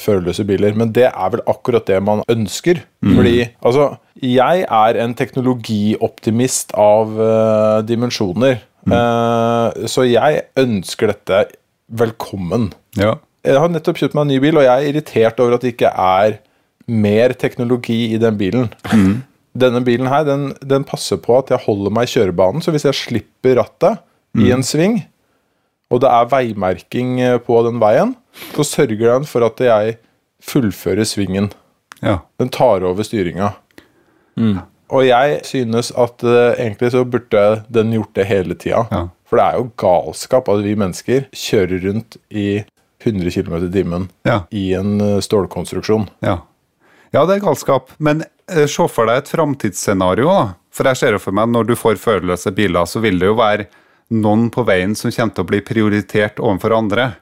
førerløse 0.00 0.46
biler. 0.48 0.72
Men 0.72 0.94
det 0.96 1.10
er 1.10 1.34
vel 1.34 1.44
akkurat 1.44 1.84
det 1.90 2.00
man 2.06 2.24
ønsker. 2.32 2.80
Fordi 3.04 3.50
altså, 3.60 3.90
jeg 4.24 4.64
er 4.64 5.02
en 5.04 5.12
teknologioptimist 5.20 6.72
av 6.80 7.20
eh, 7.20 7.78
dimensjoner. 7.88 8.60
Eh, 8.88 9.86
så 9.92 10.08
jeg 10.08 10.46
ønsker 10.64 11.12
dette 11.12 11.44
velkommen. 11.90 12.70
ja. 12.98 13.16
Jeg 13.40 13.56
har 13.56 13.70
nettopp 13.72 13.96
kjøpt 13.96 14.12
meg 14.12 14.26
en 14.26 14.28
ny 14.34 14.38
bil, 14.42 14.58
og 14.60 14.66
jeg 14.66 14.70
er 14.82 14.86
irritert 14.90 15.38
over 15.40 15.54
at 15.56 15.62
det 15.64 15.70
ikke 15.72 15.88
er 15.96 16.34
mer 16.92 17.32
teknologi 17.40 18.10
i 18.12 18.18
den 18.20 18.36
bilen. 18.36 18.66
Denne 19.56 19.80
bilen 19.86 20.10
her, 20.12 20.26
den, 20.28 20.50
den 20.60 20.84
passer 20.84 21.16
på 21.16 21.38
at 21.38 21.48
jeg 21.48 21.64
holder 21.64 21.94
meg 21.96 22.04
i 22.04 22.12
kjørebanen, 22.12 22.60
så 22.60 22.74
hvis 22.74 22.84
jeg 22.84 22.98
slipper 22.98 23.56
rattet 23.62 24.02
i 24.36 24.52
en 24.52 24.64
sving, 24.66 24.98
og 25.88 26.02
det 26.04 26.10
er 26.12 26.28
veimerking 26.30 27.16
eh, 27.24 27.38
på 27.42 27.62
den 27.66 27.80
veien, 27.82 28.12
så 28.52 28.66
sørger 28.68 29.06
den 29.08 29.24
for 29.26 29.48
at 29.48 29.64
jeg 29.64 29.96
fullfører 30.44 31.08
svingen. 31.08 31.48
ja. 32.04 32.20
Den 32.38 32.52
tar 32.52 32.84
over 32.84 33.02
styringa. 33.08 33.54
Og 34.90 35.06
jeg 35.06 35.40
synes 35.46 35.92
at 35.96 36.22
uh, 36.26 36.52
egentlig 36.58 36.90
så 36.92 37.04
burde 37.06 37.62
den 37.72 37.92
gjort 37.94 38.14
det 38.16 38.26
hele 38.26 38.54
tida. 38.58 38.84
Ja. 38.90 39.02
For 39.30 39.38
det 39.38 39.46
er 39.46 39.58
jo 39.60 39.68
galskap 39.78 40.48
at 40.50 40.62
vi 40.66 40.74
mennesker 40.78 41.28
kjører 41.30 41.84
rundt 41.86 42.16
i 42.34 42.46
100 43.04 43.30
km 43.32 43.54
i 43.62 43.70
timen 43.72 44.08
Ja. 44.26 44.40
i 44.50 44.72
en 44.76 44.96
eh, 45.00 45.20
stålkonstruksjon. 45.24 46.08
Ja. 46.26 46.40
ja, 47.14 47.22
det 47.30 47.36
er 47.38 47.44
galskap. 47.46 47.94
Men 48.02 48.24
eh, 48.50 48.66
se 48.68 48.88
for 48.90 49.06
deg 49.08 49.22
et 49.22 49.30
framtidsscenario. 49.30 50.26
da. 50.28 50.48
For 50.74 50.90
jeg 50.90 50.98
ser 51.00 51.14
jo 51.16 51.22
for 51.22 51.32
meg 51.36 51.46
at 51.48 51.54
når 51.54 51.70
du 51.70 51.76
får 51.78 51.96
førerløse 52.02 52.52
biler, 52.54 52.84
så 52.90 53.00
vil 53.02 53.18
det 53.22 53.30
jo 53.30 53.38
være 53.38 53.68
noen 54.10 54.48
på 54.50 54.64
veien 54.66 54.96
som 54.98 55.12
kommer 55.14 55.34
til 55.38 55.46
å 55.46 55.50
bli 55.52 55.60
prioritert 55.62 56.42
overfor 56.42 56.74
andre. 56.76 57.12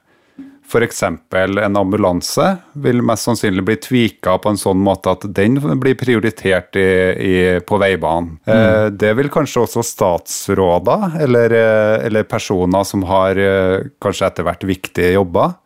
F.eks. 0.68 1.02
en 1.02 1.76
ambulanse 1.76 2.46
vil 2.72 3.00
mest 3.02 3.24
sannsynlig 3.24 3.62
bli 3.64 3.76
tvika 3.80 4.34
på 4.36 4.52
en 4.52 4.60
sånn 4.60 4.80
måte 4.84 5.14
at 5.14 5.24
den 5.32 5.56
blir 5.80 5.96
prioritert 5.96 6.76
i, 6.76 6.88
i, 7.24 7.36
på 7.64 7.78
veibanen. 7.80 8.34
Eh, 8.44 8.90
det 8.92 9.14
vil 9.16 9.30
kanskje 9.32 9.64
også 9.64 9.84
statsråder 9.86 11.16
eller, 11.24 11.56
eh, 11.56 11.94
eller 12.10 12.28
personer 12.28 12.84
som 12.84 13.06
har 13.08 13.40
eh, 13.40 13.88
kanskje 14.02 14.28
etter 14.28 14.44
hvert 14.44 14.68
viktige 14.68 15.14
jobber, 15.16 15.56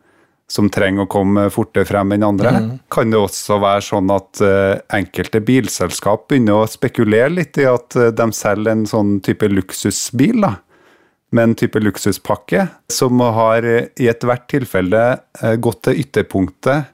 som 0.47 0.71
trenger 0.71 1.03
å 1.03 1.11
komme 1.11 1.49
fortere 1.51 1.87
frem 1.89 2.15
enn 2.15 2.23
andre. 2.29 2.55
Kan 2.93 3.11
det 3.11 3.19
også 3.19 3.59
være 3.59 3.83
sånn 3.83 4.15
at 4.15 4.39
eh, 4.39 4.79
enkelte 5.01 5.43
bilselskap 5.43 6.29
begynner 6.31 6.63
å 6.63 6.69
spekulere 6.71 7.33
litt 7.41 7.59
i 7.59 7.67
at 7.67 7.91
de 7.91 8.31
selger 8.31 8.71
en 8.71 8.87
sånn 8.87 9.17
type 9.25 9.51
luksusbil, 9.51 10.45
da, 10.47 10.55
med 11.33 11.43
en 11.49 11.55
type 11.57 11.79
luksuspakke, 11.81 12.67
som 12.93 13.19
har 13.19 13.65
i 13.65 14.07
ethvert 14.11 14.45
tilfelle 14.53 15.03
eh, 15.41 15.55
gått 15.57 15.81
til 15.87 15.99
ytterpunktet 16.03 16.91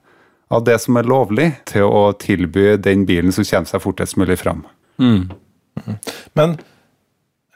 av 0.49 0.63
det 0.65 0.79
som 0.81 0.97
er 0.97 1.05
lovlig, 1.09 1.49
til 1.69 1.83
å 1.85 2.05
tilby 2.17 2.71
den 2.81 3.03
bilen 3.09 3.35
som 3.35 3.45
kommer 3.45 3.69
seg 3.69 3.83
fortest 3.83 4.17
mulig 4.17 4.39
fram. 4.41 4.63
Men 6.33 6.55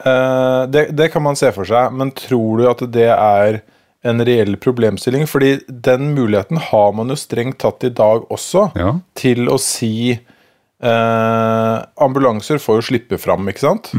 eh, 0.04 0.62
det, 0.70 0.84
det 0.96 1.08
kan 1.12 1.24
man 1.24 1.36
se 1.40 1.50
for 1.56 1.66
seg, 1.68 1.92
men 1.96 2.12
tror 2.16 2.60
du 2.60 2.68
at 2.70 2.84
det 2.94 3.08
er 3.14 3.62
en 4.04 4.20
reell 4.28 4.56
problemstilling? 4.60 5.26
Fordi 5.30 5.56
den 5.68 6.12
muligheten 6.14 6.60
har 6.70 6.92
man 6.96 7.10
jo 7.12 7.16
strengt 7.18 7.58
tatt 7.64 7.84
i 7.88 7.92
dag 7.96 8.26
også, 8.32 8.68
Ja. 8.78 8.94
til 9.18 9.48
å 9.50 9.58
si 9.60 10.12
eh, 10.14 11.76
Ambulanser 12.04 12.60
får 12.62 12.80
jo 12.82 12.86
slippe 12.92 13.18
fram, 13.20 13.48
ikke 13.50 13.64
sant? 13.66 13.90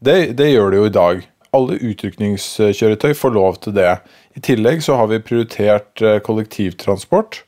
Det, 0.00 0.32
det 0.38 0.50
gjør 0.54 0.72
det 0.72 0.80
jo 0.82 0.88
i 0.88 0.96
dag. 0.96 1.22
Alle 1.56 1.78
utrykningskjøretøy 1.90 3.14
får 3.18 3.34
lov 3.34 3.60
til 3.64 3.74
det. 3.74 3.96
I 4.38 4.42
tillegg 4.46 4.84
så 4.86 4.98
har 5.00 5.10
vi 5.10 5.22
prioritert 5.24 6.02
eh, 6.04 6.20
kollektivtransport, 6.22 7.42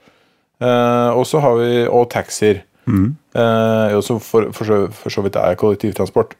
eh, 0.63 1.11
og 1.15 1.23
så 1.29 1.43
har 1.45 1.59
vi, 1.61 1.73
og 1.87 2.09
taxier. 2.11 2.65
Eh, 3.39 4.01
som 4.03 4.19
for, 4.19 4.51
for, 4.57 4.89
for 4.91 5.15
så 5.15 5.23
vidt 5.23 5.39
er 5.39 5.59
kollektivtransport. 5.61 6.35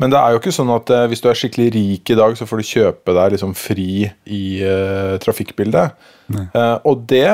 Men 0.00 0.10
det 0.10 0.18
er 0.18 0.32
jo 0.32 0.40
ikke 0.40 0.54
sånn 0.54 0.72
at 0.72 0.90
hvis 1.10 1.20
du 1.22 1.28
er 1.30 1.38
skikkelig 1.38 1.68
rik 1.76 2.10
i 2.10 2.18
dag, 2.18 2.34
så 2.34 2.46
får 2.48 2.58
du 2.58 2.70
kjøpe 2.70 3.14
deg 3.14 3.34
liksom 3.36 3.52
fri 3.54 4.08
i 4.24 4.44
eh, 4.66 5.16
trafikkbildet. 5.22 5.98
Eh, 6.32 6.76
og 6.88 7.04
det 7.12 7.28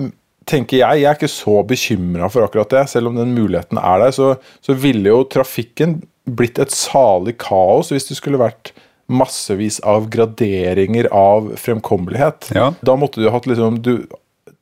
mm, 0.00 0.12
tenker 0.48 0.80
jeg, 0.80 1.02
jeg 1.02 1.10
er 1.10 1.18
ikke 1.18 1.32
så 1.32 1.58
bekymra 1.66 2.30
for 2.32 2.46
akkurat 2.46 2.72
det. 2.72 2.86
Selv 2.94 3.10
om 3.10 3.18
den 3.18 3.34
muligheten 3.36 3.80
er 3.82 4.06
der, 4.06 4.14
så, 4.16 4.30
så 4.64 4.76
ville 4.78 5.12
jo 5.12 5.26
trafikken 5.28 5.98
blitt 6.30 6.60
et 6.62 6.72
salig 6.72 7.34
kaos 7.42 7.90
hvis 7.92 8.06
det 8.08 8.16
skulle 8.16 8.40
vært 8.40 8.72
massevis 9.10 9.80
av 9.80 10.08
graderinger 10.12 11.10
av 11.14 11.52
fremkommelighet. 11.60 12.50
Ja. 12.54 12.72
Da 12.80 12.96
måtte 12.96 13.22
du 13.22 13.30
hatt 13.30 13.48
liksom 13.50 13.82
Du 13.82 13.94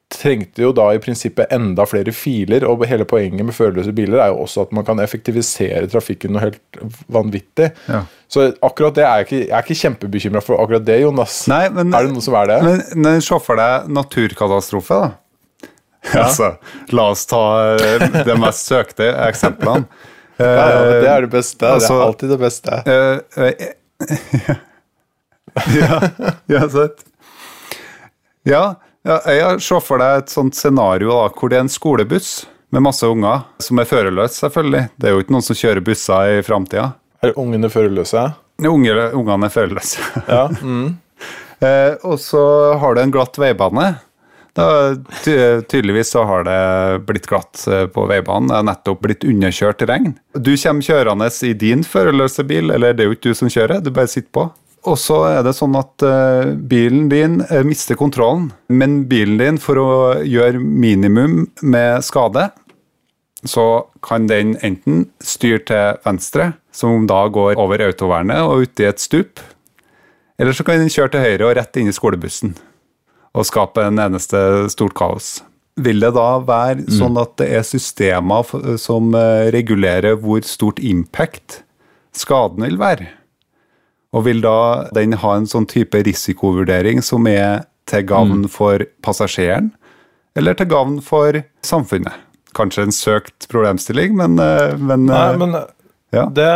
trengte 0.09 0.63
jo 0.63 0.71
da 0.73 0.87
i 0.97 1.01
prinsippet 1.03 1.53
enda 1.53 1.85
flere 1.87 2.13
filer, 2.17 2.65
og 2.65 2.87
hele 2.89 3.05
poenget 3.09 3.45
med 3.45 3.53
førerløse 3.53 3.93
biler 3.93 4.23
er 4.25 4.31
jo 4.33 4.41
også 4.47 4.65
at 4.65 4.73
man 4.73 4.87
kan 4.87 5.03
effektivisere 5.05 5.85
trafikken 5.93 6.33
noe 6.33 6.47
helt 6.47 6.81
vanvittig. 7.13 7.71
Ja. 7.91 8.03
Så 8.33 8.49
akkurat 8.65 8.97
det 8.97 9.05
er 9.05 9.21
jeg 9.21 9.29
ikke, 9.29 9.41
jeg 9.43 9.55
er 9.59 9.67
ikke 9.67 9.81
kjempebekymra 9.83 10.45
for 10.45 10.65
akkurat 10.65 10.87
det, 10.89 11.01
Jonas. 11.03 11.43
Nei, 11.53 11.67
men, 11.77 11.93
er 11.93 12.09
det 12.09 12.15
noe 12.17 12.25
som 12.25 12.37
er 12.41 12.53
det? 12.55 12.59
Men, 12.65 12.85
men 13.05 13.25
se 13.25 13.41
for 13.45 13.61
deg 13.61 13.91
naturkatastrofe, 14.01 15.03
da. 15.05 15.17
Altså, 16.25 16.55
la 16.95 17.11
oss 17.13 17.27
ta 17.29 17.43
eh, 17.75 18.05
de 18.25 18.37
mest 18.41 18.71
søkte 18.71 19.13
eksemplene. 19.29 19.89
Ja, 20.39 20.47
ja, 20.71 20.83
det 21.03 21.09
er 21.11 21.25
det 21.25 21.33
beste. 21.33 21.59
det 21.59 21.69
altså- 21.81 21.97
er 21.97 22.03
alltid 22.05 22.31
det 22.31 22.37
beste. 22.39 22.77
Ja, 25.75 25.97
ja, 26.47 26.69
sant. 26.71 27.01
Ja, 28.47 28.63
ja, 29.07 29.17
jeg 29.33 29.63
sett 29.65 29.85
for 29.87 30.01
deg 30.03 30.23
et 30.23 30.33
sånt 30.33 30.57
scenario 30.59 31.11
da, 31.11 31.29
hvor 31.35 31.51
det 31.51 31.59
er 31.59 31.65
en 31.67 31.73
skolebuss 31.73 32.47
med 32.75 32.85
masse 32.85 33.09
unger, 33.09 33.47
som 33.65 33.81
er 33.81 33.89
førerløs, 33.89 34.37
selvfølgelig. 34.43 34.85
Det 35.01 35.09
er 35.09 35.17
jo 35.17 35.23
ikke 35.25 35.35
noen 35.35 35.47
som 35.47 35.59
kjører 35.59 35.85
busser 35.85 36.37
i 36.37 36.43
framtida. 36.47 36.91
Er 37.25 37.35
ungene 37.41 37.71
førerløse? 37.73 38.27
Unge, 38.69 38.95
ungene 39.17 39.49
er 39.49 39.55
førerløse. 39.55 40.09
Ja. 40.29 40.47
Mm. 40.63 40.99
Eh, 41.59 41.97
og 42.07 42.21
så 42.23 42.41
har 42.79 42.95
du 42.95 43.01
en 43.03 43.11
glatt 43.11 43.35
veibane. 43.35 43.89
Da, 44.59 44.97
ty 45.23 45.35
tydeligvis 45.71 46.11
så 46.11 46.25
har 46.27 46.45
det 46.45 47.03
blitt 47.07 47.29
glatt 47.31 47.63
eh, 47.71 47.85
på 47.87 48.09
veibanen. 48.11 48.51
Det 48.51 48.57
er 48.59 48.67
nettopp 48.67 49.05
blitt 49.05 49.27
underkjørt 49.27 49.85
regn. 49.87 50.17
Du 50.35 50.57
kommer 50.59 50.87
kjørende 50.87 51.29
i 51.47 51.53
din 51.55 51.85
førerløse 51.87 52.43
bil, 52.49 52.73
eller 52.75 52.97
det 52.97 53.05
er 53.05 53.13
jo 53.13 53.15
ikke 53.15 53.31
du 53.31 53.39
som 53.39 53.53
kjører, 53.53 53.85
du 53.85 53.93
bare 53.95 54.11
sitter 54.11 54.33
på. 54.35 54.49
Og 54.89 54.99
så 54.99 55.21
er 55.29 55.45
det 55.47 55.55
sånn 55.59 55.77
at 55.79 56.03
uh, 56.07 56.51
bilen 56.71 57.07
din 57.11 57.39
uh, 57.51 57.63
mister 57.67 57.99
kontrollen, 57.99 58.49
men 58.71 59.03
bilen 59.11 59.39
din, 59.39 59.59
for 59.63 59.79
å 59.79 59.89
gjøre 60.27 60.63
minimum 60.63 61.45
med 61.63 62.07
skade, 62.07 62.49
så 63.47 63.67
kan 64.03 64.27
den 64.31 64.57
enten 64.67 65.05
styre 65.23 65.63
til 65.71 66.01
venstre, 66.07 66.53
som 66.75 67.07
da 67.11 67.25
går 67.31 67.59
over 67.59 67.85
autovernet 67.87 68.43
og 68.47 68.67
uti 68.67 68.87
et 68.89 69.03
stup, 69.03 69.43
eller 70.39 70.55
så 70.55 70.67
kan 70.67 70.83
den 70.83 70.91
kjøre 70.91 71.15
til 71.15 71.27
høyre 71.27 71.47
og 71.47 71.59
rett 71.59 71.79
inn 71.79 71.91
i 71.91 71.95
skolebussen 71.95 72.57
og 73.39 73.47
skape 73.47 73.85
en 73.87 74.01
eneste 74.03 74.41
stort 74.73 74.97
kaos. 74.99 75.39
Vil 75.79 76.03
det 76.03 76.11
da 76.17 76.41
være 76.43 76.89
sånn 76.91 77.19
at 77.21 77.37
det 77.39 77.53
er 77.55 77.67
systemer 77.67 78.49
som 78.83 79.13
eh, 79.15 79.47
regulerer 79.55 80.19
hvor 80.19 80.43
stort 80.47 80.83
impact 80.83 81.61
skaden 82.19 82.67
vil 82.67 82.81
være? 82.81 83.13
Og 84.17 84.25
vil 84.27 84.41
da 84.43 84.89
den 84.97 85.15
ha 85.23 85.37
en 85.37 85.47
sånn 85.47 85.69
type 85.71 86.01
risikovurdering 86.03 87.03
som 87.05 87.29
er 87.31 87.69
til 87.89 88.05
gavn 88.09 88.49
for 88.53 88.83
passasjeren, 89.05 89.71
eller 90.37 90.57
til 90.59 90.71
gavn 90.73 90.99
for 91.05 91.39
samfunnet? 91.65 92.27
Kanskje 92.59 92.89
en 92.89 92.97
søkt 92.97 93.47
problemstilling, 93.53 94.17
men, 94.19 94.39
eh, 94.43 94.75
men, 94.81 95.07
Nei, 95.07 95.25
eh, 95.29 95.39
men 95.39 95.57
ja. 96.11 96.27
det, 96.27 96.51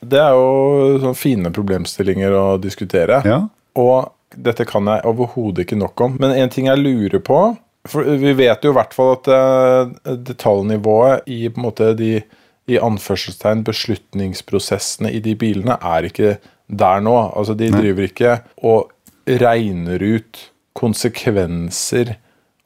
det 0.00 0.22
er 0.22 0.38
jo 0.38 0.96
sånne 1.02 1.18
fine 1.18 1.52
problemstillinger 1.52 2.32
å 2.32 2.46
diskutere. 2.62 3.20
ja. 3.26 3.42
Og 3.76 4.15
dette 4.36 4.66
kan 4.68 4.88
jeg 4.90 5.04
overhodet 5.08 5.64
ikke 5.64 5.78
nok 5.80 6.02
om. 6.04 6.16
Men 6.22 6.34
en 6.36 6.52
ting 6.52 6.68
jeg 6.70 6.82
lurer 6.82 7.22
på 7.24 7.40
For 7.86 8.02
vi 8.18 8.32
vet 8.34 8.64
jo 8.66 8.72
i 8.72 8.76
hvert 8.76 8.94
fall 8.96 9.12
at 9.14 9.28
eh, 9.30 10.16
detaljnivået 10.26 11.28
i 11.30 11.46
på 11.48 11.60
en 11.60 11.66
måte 11.68 11.92
de 11.98 12.18
i 12.66 12.80
anførselstegn 12.82 13.62
beslutningsprosessene 13.66 15.12
i 15.14 15.20
de 15.22 15.36
bilene 15.38 15.76
er 15.78 16.08
ikke 16.08 16.32
der 16.66 17.04
nå. 17.04 17.14
Altså 17.38 17.54
De 17.54 17.70
driver 17.70 18.08
ikke 18.08 18.40
og 18.58 18.90
regner 19.26 20.02
ut 20.02 20.40
konsekvenser 20.76 22.16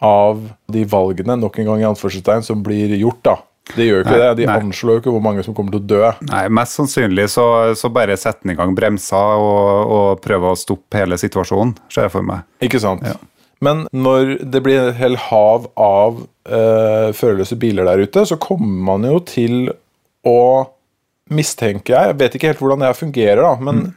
av 0.00 0.40
de 0.72 0.86
valgene, 0.88 1.36
nok 1.36 1.60
en 1.60 1.68
gang 1.68 1.82
i 1.82 1.88
anførselstegn, 1.90 2.44
som 2.46 2.64
blir 2.64 2.96
gjort. 2.96 3.20
da. 3.28 3.36
De 3.76 3.86
gjør 3.86 4.04
ikke 4.04 4.14
Nei, 4.14 4.20
det. 4.22 4.30
De 4.40 4.46
nei. 4.48 4.58
anslår 4.62 4.96
jo 4.96 5.02
ikke 5.02 5.14
hvor 5.14 5.24
mange 5.24 5.44
som 5.46 5.56
kommer 5.56 5.74
til 5.74 5.82
å 5.82 5.88
dø. 5.92 6.12
Nei, 6.30 6.44
Mest 6.60 6.78
sannsynlig 6.78 7.28
så, 7.32 7.46
så 7.78 7.90
bare 7.94 8.16
setter 8.20 8.46
han 8.46 8.54
i 8.54 8.58
gang 8.58 8.74
bremser 8.76 9.42
og, 9.42 9.92
og 9.96 10.22
prøver 10.24 10.52
å 10.54 10.58
stoppe 10.58 11.00
hele 11.02 11.18
situasjonen, 11.20 11.76
ser 11.92 12.08
jeg 12.08 12.14
for 12.16 12.26
meg. 12.26 12.46
Ikke 12.64 12.82
sant? 12.82 13.06
Ja. 13.06 13.18
Men 13.60 13.84
når 13.92 14.38
det 14.48 14.62
blir 14.64 14.80
et 14.80 14.98
helt 15.00 15.20
hav 15.28 15.68
av 15.76 16.22
eh, 16.48 17.10
førerløse 17.16 17.58
biler 17.60 17.88
der 17.90 18.06
ute, 18.06 18.24
så 18.28 18.38
kommer 18.40 18.84
man 18.88 19.04
jo 19.04 19.20
til 19.28 19.72
å 20.26 20.40
mistenke 21.30 21.94
Jeg 21.94 22.16
vet 22.18 22.34
ikke 22.34 22.50
helt 22.50 22.60
hvordan 22.62 22.82
det 22.82 22.96
fungerer, 22.98 23.44
da, 23.44 23.52
men 23.62 23.90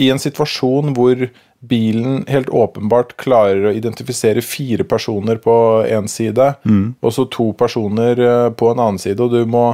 i 0.00 0.08
en 0.12 0.22
situasjon 0.22 0.94
hvor 0.96 1.26
bilen 1.60 2.24
helt 2.28 2.48
åpenbart 2.48 3.16
klarer 3.20 3.66
å 3.68 3.72
identifisere 3.76 4.40
fire 4.40 4.84
personer 4.88 5.36
på 5.36 5.54
én 5.84 6.08
side, 6.08 6.54
og 7.04 7.12
så 7.12 7.26
to 7.28 7.50
personer 7.52 8.20
eh, 8.20 8.48
på 8.50 8.70
en 8.70 8.80
annen 8.80 8.98
side, 8.98 9.20
og 9.20 9.34
du 9.34 9.44
må 9.44 9.66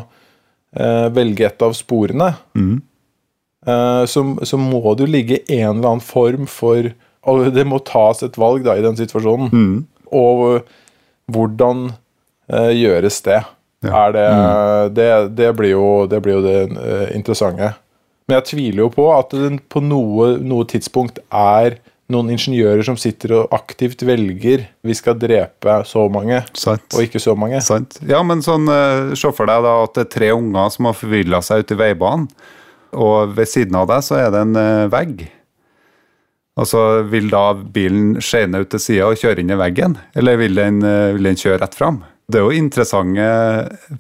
eh, 0.75 1.07
velge 1.14 1.46
et 1.46 1.62
av 1.62 1.77
sporene, 1.79 2.33
eh, 3.66 4.03
så, 4.11 4.25
så 4.42 4.59
må 4.59 4.83
jo 4.99 5.07
ligge 5.07 5.44
en 5.46 5.77
eller 5.79 5.88
annen 5.96 6.05
form 6.05 6.46
for 6.51 6.92
Og 7.27 7.49
det 7.51 7.64
må 7.66 7.81
tas 7.83 8.22
et 8.22 8.37
valg 8.38 8.62
da 8.62 8.77
i 8.79 8.83
den 8.85 8.94
situasjonen. 8.94 9.49
Og 10.14 10.61
hvordan 11.27 11.88
eh, 12.46 12.70
gjøres 12.70 13.18
det? 13.27 13.40
Ja. 13.83 14.07
Er 14.07 14.12
det, 14.14 14.27
det, 14.94 15.09
det 15.35 15.49
blir 15.59 15.72
jo 15.72 16.07
det, 16.07 16.20
blir 16.22 16.38
jo 16.38 16.44
det 16.44 16.61
eh, 16.79 17.16
interessante. 17.16 17.72
Men 18.26 18.40
jeg 18.40 18.48
tviler 18.50 18.84
jo 18.84 18.88
på 18.94 19.04
at 19.14 19.34
det 19.34 19.52
på 19.70 19.82
noe, 19.84 20.34
noe 20.42 20.66
tidspunkt 20.66 21.20
er 21.30 21.78
noen 22.10 22.30
ingeniører 22.34 22.84
som 22.86 22.98
sitter 22.98 23.34
og 23.40 23.54
aktivt 23.54 24.02
velger 24.06 24.66
vi 24.86 24.94
skal 24.94 25.16
drepe 25.18 25.80
så 25.86 26.04
mange, 26.12 26.38
Sant. 26.54 26.86
og 26.94 27.02
ikke 27.02 27.22
så 27.22 27.34
mange. 27.38 27.58
Sant. 27.66 27.98
Ja, 28.06 28.20
men 28.26 28.44
sånn, 28.46 28.68
eh, 28.70 29.14
se 29.18 29.32
for 29.34 29.50
deg 29.50 29.64
da 29.66 29.78
at 29.82 29.96
det 29.98 30.04
er 30.06 30.12
tre 30.14 30.30
unger 30.36 30.70
som 30.74 30.90
har 30.90 30.98
forvilla 30.98 31.42
seg 31.42 31.64
ute 31.64 31.74
i 31.74 31.80
veibanen, 31.80 32.28
og 32.96 33.34
ved 33.36 33.50
siden 33.50 33.74
av 33.78 33.88
deg 33.90 34.06
så 34.06 34.20
er 34.22 34.30
det 34.34 34.44
en 34.46 34.90
vegg. 34.92 35.26
Og 36.56 36.64
så 36.64 36.82
Vil 37.10 37.28
da 37.30 37.50
bilen 37.54 38.16
skjene 38.24 38.62
ut 38.62 38.70
til 38.72 38.80
sida 38.80 39.10
og 39.10 39.20
kjøre 39.20 39.42
inn 39.42 39.52
i 39.52 39.58
veggen, 39.60 39.98
eller 40.16 40.38
vil 40.40 40.54
den, 40.56 40.82
eh, 40.82 41.12
vil 41.12 41.28
den 41.28 41.36
kjøre 41.36 41.60
rett 41.60 41.74
fram? 41.74 42.02
Det 42.28 42.40
er 42.40 42.46
jo 42.46 42.58
interessante 42.58 43.26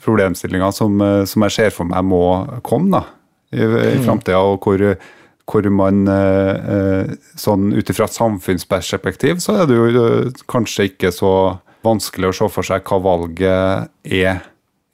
problemstillinger 0.02 0.72
som, 0.72 1.00
eh, 1.00 1.24
som 1.24 1.42
jeg 1.42 1.52
ser 1.52 1.70
for 1.70 1.84
meg 1.84 2.02
må 2.02 2.62
komme 2.62 2.90
da, 2.90 3.04
i, 3.56 3.66
i 3.96 4.02
framtida, 4.04 4.38
og 4.38 4.66
hvor, 4.66 4.82
hvor 5.46 5.68
man 5.72 6.04
eh, 6.10 6.70
eh, 6.76 7.14
sånn 7.38 7.72
ut 7.76 7.92
ifra 7.92 8.08
et 8.08 8.16
samfunnsperspektiv 8.16 9.40
så 9.44 9.62
er 9.62 9.70
det 9.70 9.78
jo 9.78 9.88
eh, 9.90 10.44
kanskje 10.50 10.90
ikke 10.92 11.12
så 11.14 11.32
vanskelig 11.86 12.32
å 12.32 12.38
se 12.40 12.48
for 12.52 12.66
seg 12.66 12.86
hva 12.86 13.00
valget 13.02 13.90
er 14.04 14.40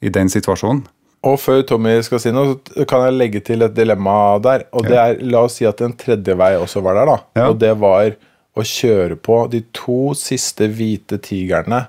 i 0.03 0.11
den 0.13 0.29
situasjonen. 0.29 0.83
Og 1.23 1.37
før 1.39 1.61
Tommy 1.63 1.95
skal 2.03 2.19
si 2.19 2.33
noe, 2.35 2.57
så 2.67 2.83
kan 2.87 3.05
jeg 3.05 3.15
legge 3.15 3.41
til 3.47 3.63
et 3.63 3.75
dilemma 3.75 4.35
der. 4.43 4.65
Og 4.75 4.83
det 4.89 4.97
er, 4.99 5.21
la 5.23 5.45
oss 5.47 5.55
si 5.61 5.67
at 5.67 5.79
en 5.85 5.95
tredje 5.95 6.35
vei 6.35 6.51
også 6.59 6.83
var 6.83 6.99
der, 6.99 7.07
da. 7.07 7.15
Ja. 7.39 7.45
Og 7.47 7.61
det 7.61 7.71
var 7.79 8.11
å 8.53 8.65
kjøre 8.67 9.15
på 9.23 9.37
de 9.49 9.63
to 9.73 10.11
siste 10.19 10.67
hvite 10.67 11.21
tigrene 11.23 11.85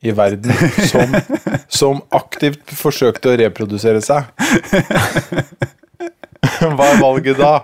i 0.00 0.14
verden 0.16 0.54
som, 0.92 1.18
som 1.68 2.00
aktivt 2.16 2.72
forsøkte 2.78 3.34
å 3.34 3.40
reprodusere 3.42 4.00
seg. 4.04 4.30
Hva 6.76 6.92
er 6.92 7.00
valget 7.00 7.40
da? 7.40 7.56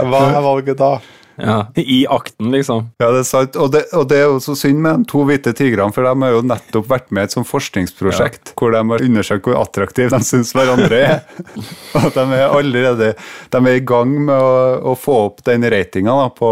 Hva 0.00 0.26
er 0.34 0.44
valget 0.44 0.78
da? 0.80 0.98
Ja. 1.42 1.72
I 1.74 2.06
akten, 2.06 2.50
liksom. 2.50 2.90
Ja, 2.98 3.10
det 3.10 3.22
er 3.22 3.28
sant. 3.28 3.56
Og 3.56 3.70
det, 3.72 3.84
og 3.96 4.06
det 4.10 4.18
er 4.20 4.26
jo 4.28 4.40
så 4.44 4.54
synd 4.58 4.80
med 4.84 5.00
de 5.00 5.10
to 5.10 5.22
hvite 5.28 5.52
tigrene, 5.56 5.92
for 5.94 6.04
de 6.04 6.12
har 6.24 6.34
jo 6.34 6.42
nettopp 6.44 6.88
vært 6.90 7.10
med 7.14 7.24
i 7.24 7.30
et 7.30 7.36
sånt 7.36 7.48
forskningsprosjekt 7.48 8.52
hvor 8.58 8.74
de 8.74 8.82
har 8.92 9.04
undersøkt 9.06 9.48
hvor 9.48 9.60
attraktive 9.60 10.12
de 10.12 10.26
syns 10.26 10.52
hverandre 10.56 11.00
er. 11.00 11.20
og 12.00 12.10
de 12.16 12.26
er 12.36 12.46
allerede 12.48 13.12
de 13.16 13.62
er 13.62 13.78
i 13.78 13.84
gang 13.92 14.12
med 14.28 14.36
å, 14.36 14.56
å 14.92 14.96
få 14.98 15.16
opp 15.30 15.44
den 15.48 15.64
ratinga 15.72 16.16
på, 16.36 16.50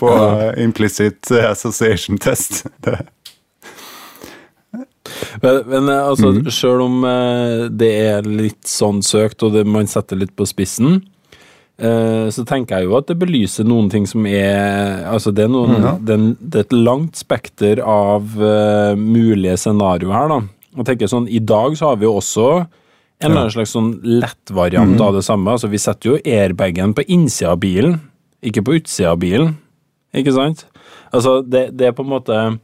på, 0.00 0.12
ja. 0.16 0.52
implicit 0.64 1.32
association 1.42 2.20
test. 2.22 2.64
Det, 2.82 2.96
Men, 5.42 5.62
men 5.68 5.90
altså, 5.94 6.32
mm. 6.34 6.50
selv 6.54 6.86
om 6.86 7.06
eh, 7.08 7.64
det 7.70 7.90
er 8.02 8.28
litt 8.28 8.68
sånn 8.68 9.02
søkt, 9.06 9.42
og 9.46 9.56
det, 9.56 9.64
man 9.68 9.90
setter 9.90 10.20
litt 10.20 10.34
på 10.38 10.46
spissen, 10.48 11.00
eh, 11.78 12.26
så 12.34 12.46
tenker 12.48 12.80
jeg 12.80 12.90
jo 12.90 12.98
at 12.98 13.10
det 13.10 13.18
belyser 13.20 13.68
noen 13.68 13.90
ting 13.92 14.08
som 14.08 14.26
er 14.28 15.06
Altså, 15.08 15.32
det 15.34 15.46
er, 15.46 15.52
noen, 15.52 15.76
mm, 15.76 15.86
ja. 15.86 15.94
det, 16.10 16.18
det 16.40 16.62
er 16.62 16.68
et 16.68 16.76
langt 16.76 17.18
spekter 17.20 17.82
av 17.84 18.36
uh, 18.38 18.92
mulige 18.98 19.58
scenarioer 19.60 20.16
her, 20.16 20.30
da. 20.32 20.40
Jeg 20.78 20.88
tenker 20.88 21.10
sånn, 21.10 21.28
I 21.28 21.42
dag 21.44 21.74
så 21.76 21.90
har 21.90 22.00
vi 22.00 22.08
jo 22.08 22.14
også 22.16 22.46
en 23.22 23.30
eller 23.30 23.44
annen 23.44 23.54
slags 23.54 23.74
sånn 23.74 23.92
lettvariant 24.02 25.00
av 25.02 25.14
det 25.16 25.22
samme. 25.26 25.54
Altså, 25.54 25.70
vi 25.70 25.80
setter 25.80 26.12
jo 26.12 26.18
airbagen 26.18 26.94
på 26.96 27.04
innsida 27.12 27.52
av 27.52 27.60
bilen, 27.62 28.00
ikke 28.42 28.64
på 28.66 28.78
utsida 28.80 29.12
av 29.12 29.20
bilen. 29.22 29.54
Ikke 30.16 30.34
sant? 30.34 30.64
Altså, 31.14 31.40
det, 31.46 31.68
det 31.78 31.88
er 31.88 31.96
på 31.96 32.04
en 32.06 32.12
måte 32.12 32.38
eh, 32.38 32.56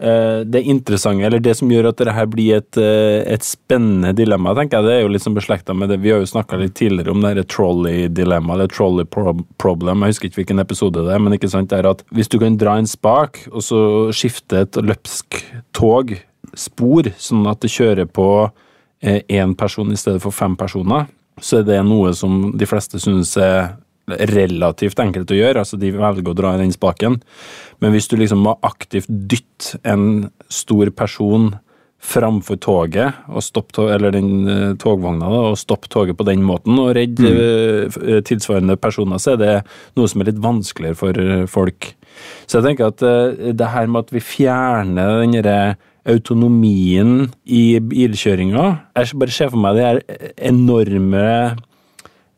det 0.00 0.62
interessante, 0.64 1.26
eller 1.26 1.42
det 1.44 1.52
som 1.58 1.68
gjør 1.68 1.90
at 1.90 1.98
dette 2.00 2.22
blir 2.32 2.56
et, 2.56 2.76
eh, 2.80 3.20
et 3.34 3.44
spennende 3.44 4.14
dilemma, 4.16 4.54
tenker 4.56 4.78
jeg, 4.78 4.86
det 4.86 4.94
er 4.94 5.02
jo 5.02 5.10
litt 5.12 5.24
sånn 5.26 5.36
beslekta 5.36 5.76
med 5.76 5.92
det. 5.92 5.98
Vi 6.00 6.12
har 6.14 6.22
jo 6.22 6.30
snakka 6.30 6.56
litt 6.56 6.74
tidligere 6.78 7.12
om 7.12 7.20
det 7.20 7.34
her 7.34 7.42
trolley-dilemma, 7.44 8.54
eller 8.54 8.70
trolley 8.72 9.04
problem. 9.04 10.06
Jeg 10.06 10.14
husker 10.14 10.30
ikke 10.30 10.40
hvilken 10.40 10.64
episode 10.64 11.04
det 11.04 11.12
er, 11.12 11.20
men 11.20 11.36
ikke 11.36 11.52
sant, 11.52 11.68
det 11.68 11.82
er 11.82 11.90
at 11.90 12.04
hvis 12.16 12.32
du 12.32 12.38
kan 12.40 12.56
dra 12.56 12.78
en 12.80 12.88
spak, 12.88 13.42
og 13.52 13.60
så 13.66 13.82
skifte 14.16 14.64
et 14.64 14.80
løpsk 14.80 15.42
tog 15.76 16.16
spor, 16.56 17.12
sånn 17.20 17.44
at 17.50 17.60
det 17.60 17.72
kjører 17.74 18.08
på 18.08 18.30
én 19.04 19.52
person 19.56 19.92
i 19.92 20.00
stedet 20.00 20.20
for 20.24 20.32
fem 20.32 20.56
personer, 20.56 21.08
så 21.40 21.60
er 21.60 21.68
det 21.68 21.78
noe 21.84 22.12
som 22.16 22.50
de 22.56 22.68
fleste 22.68 23.00
synes 23.00 23.36
er 23.40 23.74
relativt 24.32 25.00
enkelt 25.02 25.32
å 25.32 25.38
gjøre, 25.38 25.62
altså 25.62 25.78
de 25.80 25.92
velger 25.94 26.30
å 26.32 26.36
dra 26.36 26.54
i 26.54 26.62
den 26.62 26.74
spaken. 26.74 27.20
Men 27.80 27.94
hvis 27.94 28.10
du 28.10 28.16
liksom 28.20 28.44
må 28.44 28.56
aktivt 28.66 29.08
dytte 29.08 29.80
en 29.88 30.30
stor 30.52 30.92
person 30.96 31.52
framfor 32.00 32.56
toget, 32.64 33.18
og 33.28 33.44
stoppe 33.44 33.84
eller 33.92 34.14
den 34.14 34.48
eh, 34.48 34.72
togvogna, 34.80 35.28
og 35.50 35.58
stoppe 35.60 35.90
toget 35.92 36.16
på 36.16 36.24
den 36.28 36.42
måten, 36.46 36.78
og 36.80 36.94
redde 36.96 37.28
mm. 37.28 38.22
tilsvarende 38.24 38.78
personer, 38.80 39.20
så 39.20 39.34
er 39.34 39.40
det 39.42 39.56
noe 39.98 40.08
som 40.08 40.22
er 40.22 40.30
litt 40.30 40.40
vanskeligere 40.40 40.96
for 40.96 41.20
eh, 41.20 41.44
folk. 41.50 41.92
Så 42.48 42.58
jeg 42.58 42.70
tenker 42.70 42.88
at 42.88 43.04
eh, 43.04 43.52
det 43.52 43.72
her 43.74 43.90
med 43.90 44.06
at 44.06 44.14
vi 44.16 44.24
fjerner 44.24 45.20
den 45.20 45.36
derre 45.38 45.76
autonomien 46.08 47.26
i 47.44 47.76
bilkjøringa 47.84 48.62
Jeg 48.96 49.18
bare 49.20 49.34
ser 49.36 49.50
for 49.52 49.60
meg 49.60 49.76
de 49.76 49.82
her 49.84 49.98
enorme 50.48 51.24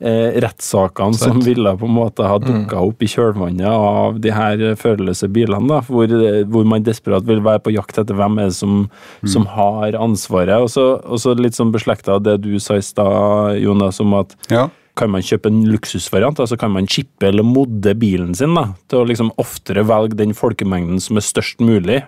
eh, 0.03 0.35
rettssakene 0.43 1.15
som 1.17 1.39
ville 1.45 1.73
på 1.79 1.87
en 1.89 1.95
måte 1.97 2.27
ha 2.27 2.37
dukka 2.43 2.81
opp 2.83 3.03
i 3.03 3.09
kjølvannet 3.13 3.67
av 3.71 4.19
de 4.23 4.33
her 4.35 4.63
førerløse 4.81 5.29
bilene, 5.33 5.69
da, 5.71 5.81
hvor, 5.87 6.13
hvor 6.53 6.67
man 6.69 6.85
desperat 6.87 7.25
vil 7.29 7.41
være 7.45 7.63
på 7.65 7.73
jakt 7.77 7.99
etter 8.03 8.19
hvem 8.19 8.39
er 8.43 8.51
det 8.51 8.59
som, 8.59 8.85
som 9.25 9.47
har 9.55 9.97
ansvaret. 9.99 10.59
Og 10.63 10.71
så, 10.73 11.35
litt 11.39 11.57
sånn 11.59 11.73
beslekta 11.75 12.19
det 12.23 12.41
du 12.45 12.57
sa 12.63 12.77
i 12.79 12.85
stad, 12.85 13.59
Jonas, 13.63 14.01
om 14.03 14.15
at 14.21 14.35
Ja. 14.53 14.69
kan 14.97 15.09
man 15.11 15.23
kjøpe 15.25 15.49
en 15.49 15.63
luksusvariant, 15.71 16.41
altså 16.43 16.59
kan 16.61 16.73
man 16.75 16.87
chippe 16.87 17.31
eller 17.31 17.47
modde 17.47 17.95
bilen 17.97 18.35
sin 18.37 18.55
da, 18.55 18.67
til 18.93 19.01
å 19.01 19.07
liksom 19.09 19.31
oftere 19.41 19.87
velge 19.89 20.19
den 20.19 20.35
folkemengden 20.37 21.01
som 21.01 21.17
er 21.17 21.25
størst 21.25 21.61
mulig, 21.65 22.03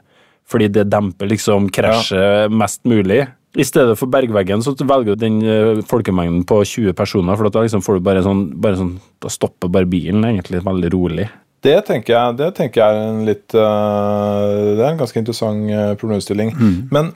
fordi 0.45 0.69
det 0.69 0.91
demper 0.93 1.31
liksom 1.31 1.71
krasjet 1.73 2.53
mest 2.53 2.83
mulig. 2.85 3.23
I 3.55 3.65
stedet 3.67 3.95
for 3.99 4.11
bergveggen 4.11 4.63
så 4.65 4.75
velger 4.75 5.15
du 5.15 5.21
den 5.21 5.39
eh, 5.47 5.83
folkemengden 5.87 6.43
på 6.49 6.59
20 6.67 6.97
personer, 6.99 7.39
for 7.39 7.47
da 7.55 7.63
liksom 7.63 7.85
får 7.87 7.99
du 7.99 8.07
bare 8.09 8.25
sånn, 8.27 8.49
bare 8.61 8.81
sånn 8.81 8.97
Da 9.23 9.31
stopper 9.31 9.71
bare 9.73 9.89
bilen 9.89 10.27
egentlig 10.27 10.65
veldig 10.65 10.91
rolig. 10.95 11.29
Det 11.65 11.77
tenker 11.87 12.13
jeg, 12.13 12.37
det 12.41 12.51
tenker 12.59 12.83
jeg 12.83 12.97
er 12.97 13.13
en 13.13 13.23
litt 13.25 13.55
uh, 13.57 14.75
Det 14.75 14.83
er 14.83 14.91
en 14.91 15.01
ganske 15.01 15.23
interessant 15.23 15.71
øh, 15.71 15.93
problemstilling. 16.01 16.51
Men, 16.93 17.15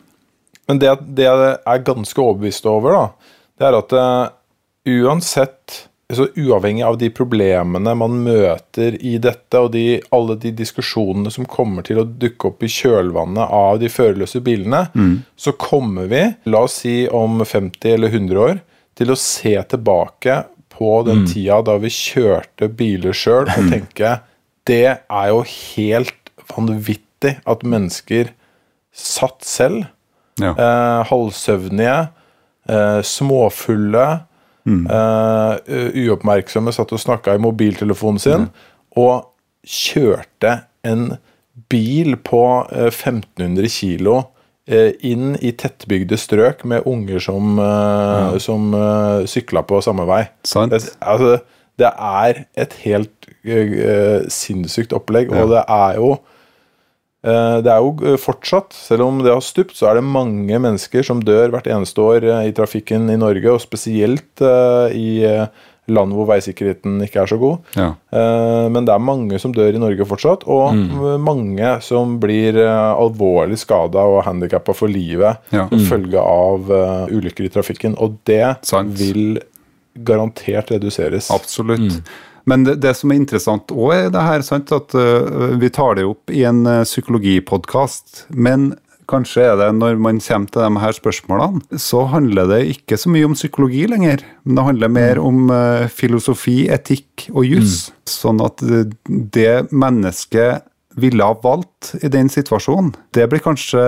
men 0.71 0.81
det, 0.81 0.95
det 1.19 1.27
jeg 1.27 1.59
er 1.59 1.85
ganske 1.85 2.23
overbevist 2.23 2.71
over, 2.71 2.95
da, 2.95 3.35
det 3.59 3.69
er 3.69 3.79
at 3.83 3.97
uh, 3.99 4.25
uansett 4.89 5.83
så 6.15 6.25
Uavhengig 6.41 6.83
av 6.89 6.97
de 6.99 7.11
problemene 7.13 7.93
man 8.01 8.15
møter 8.25 8.95
i 9.05 9.19
dette, 9.21 9.59
og 9.61 9.73
de, 9.75 10.01
alle 10.15 10.39
de 10.41 10.53
diskusjonene 10.57 11.29
som 11.35 11.45
kommer 11.45 11.85
til 11.85 12.01
å 12.01 12.05
dukke 12.09 12.49
opp 12.49 12.63
i 12.65 12.71
kjølvannet 12.73 13.51
av 13.53 13.77
de 13.83 13.91
førerløse 13.93 14.41
bilene, 14.41 14.87
så 15.37 15.53
kommer 15.61 16.09
vi, 16.09 16.23
la 16.49 16.63
oss 16.65 16.79
si 16.85 17.03
om 17.13 17.43
50 17.45 17.93
eller 17.93 18.09
100 18.15 18.41
år, 18.41 18.63
til 18.97 19.13
å 19.13 19.19
se 19.21 19.53
tilbake 19.69 20.39
på 20.79 20.95
den 21.07 21.27
tida 21.29 21.61
da 21.67 21.77
vi 21.83 21.91
kjørte 21.93 22.71
biler 22.79 23.13
sjøl, 23.13 23.51
og 23.53 23.69
tenke 23.75 24.15
det 24.69 24.83
er 24.97 25.29
jo 25.33 25.43
helt 25.45 26.33
vanvittig 26.55 27.37
at 27.49 27.63
mennesker 27.69 28.33
satt 28.97 29.45
selv, 29.45 29.85
Ja. 30.41 30.53
eh, 30.55 31.05
halvsøvnige, 31.11 32.09
eh, 32.71 33.01
småfulle, 33.03 34.07
eh, 34.67 35.89
uoppmerksomme, 36.07 36.73
satt 36.75 36.93
og 36.93 37.03
snakka 37.03 37.37
i 37.37 37.43
mobiltelefonen 37.43 38.23
sin, 38.23 38.49
og 38.99 39.29
kjørte 39.69 40.63
en 40.87 41.13
bil 41.69 42.17
på 42.25 42.43
uh, 42.71 42.89
1500 42.89 43.69
kilo 43.73 44.17
uh, 44.71 44.91
inn 45.05 45.37
i 45.41 45.53
tettbygde 45.59 46.19
strøk 46.21 46.65
med 46.69 46.87
unger 46.89 47.23
som, 47.23 47.59
eh, 47.63 48.39
som 48.43 48.73
eh, 48.77 49.27
sykla 49.31 49.65
på 49.67 49.81
samme 49.85 50.07
vei. 50.09 50.25
Sant. 50.47 50.75
Det, 50.75 50.95
altså, 51.01 51.39
det 51.79 51.93
er 51.93 52.43
et 52.59 52.75
helt 52.85 53.15
sinnssykt 54.33 54.93
opplegg, 54.97 55.31
og 55.33 55.53
det 55.53 55.61
er 55.63 55.97
jo 55.97 56.09
det 57.25 57.71
er 57.73 57.81
jo 57.83 57.95
eh, 58.07 58.19
fortsatt, 58.21 58.73
selv 58.79 59.03
om 59.09 59.19
det 59.25 59.33
har 59.35 59.43
stupt, 59.43 59.75
så 59.77 59.89
er 59.91 59.99
det 59.99 60.05
mange 60.07 60.61
mennesker 60.63 61.03
som 61.03 61.19
dør 61.25 61.51
hvert 61.51 61.67
eneste 61.67 61.99
år 62.05 62.23
eh, 62.29 62.45
i 62.51 62.55
trafikken 62.55 63.11
i 63.11 63.17
Norge, 63.19 63.51
og 63.57 63.61
spesielt 63.65 64.39
eh, 64.45 64.95
i 64.95 65.09
eh, 65.27 65.49
land 65.89 66.13
hvor 66.13 66.27
veisikkerheten 66.29 66.99
ikke 67.01 67.23
er 67.23 67.31
så 67.33 67.39
god. 67.41 67.59
Ja. 67.75 67.89
Eh, 68.13 68.69
Men 68.71 68.85
det 68.87 68.93
er 68.95 69.01
mange 69.03 69.39
som 69.41 69.55
dør 69.57 69.73
i 69.75 69.81
Norge 69.83 70.05
fortsatt, 70.07 70.45
og 70.47 70.77
mange 71.25 71.71
som 71.83 72.19
blir 72.23 72.59
eh, 72.61 72.93
alvorlig 72.93 73.59
skada 73.59 74.05
og 74.05 74.23
handikappa 74.29 74.75
for 74.77 74.87
livet 74.93 75.41
Ja. 75.51 75.67
som 75.73 75.81
følge 75.89 76.21
av 76.23 76.71
eh, 76.71 77.17
ulykker 77.19 77.49
i 77.49 77.53
trafikken. 77.57 77.97
Og 77.99 78.19
det 78.29 78.45
Sant. 78.69 78.93
vil 79.01 79.41
garantert 80.07 80.71
reduseres. 80.71 81.31
Absolutt. 81.35 81.99
Men 82.49 82.65
det, 82.67 82.79
det 82.85 82.95
som 82.97 83.13
er 83.13 83.21
interessant 83.21 83.73
òg, 83.75 83.95
er 83.95 84.13
det 84.15 84.25
her, 84.25 84.45
sant, 84.47 84.73
at 84.75 84.95
uh, 84.97 85.55
vi 85.61 85.71
tar 85.75 85.99
det 85.99 86.07
opp 86.09 86.33
i 86.33 86.45
en 86.49 86.65
uh, 86.69 86.85
psykologipodkast. 86.87 88.29
Men 88.33 88.71
kanskje 89.09 89.47
er 89.51 89.59
det 89.61 89.69
når 89.79 90.01
man 90.05 90.21
kommer 90.21 90.53
til 90.53 90.65
de 90.65 90.83
her 90.85 90.97
spørsmålene, 90.97 91.81
så 91.81 92.05
handler 92.13 92.49
det 92.51 92.63
ikke 92.75 92.99
så 93.01 93.13
mye 93.13 93.29
om 93.29 93.37
psykologi 93.37 93.85
lenger. 93.91 94.25
Men 94.45 94.61
det 94.61 94.67
handler 94.71 94.97
mer 94.97 95.23
om 95.23 95.53
uh, 95.53 95.85
filosofi, 95.93 96.63
etikk 96.73 97.29
og 97.35 97.45
juss. 97.49 97.89
Sånn 98.09 98.41
at 98.45 98.65
det 98.65 99.69
mennesket 99.71 100.65
ville 100.99 101.23
ha 101.23 101.37
valgt 101.45 101.93
i 102.03 102.09
den 102.11 102.31
situasjonen, 102.33 102.91
det 103.15 103.29
blir 103.31 103.43
kanskje 103.45 103.83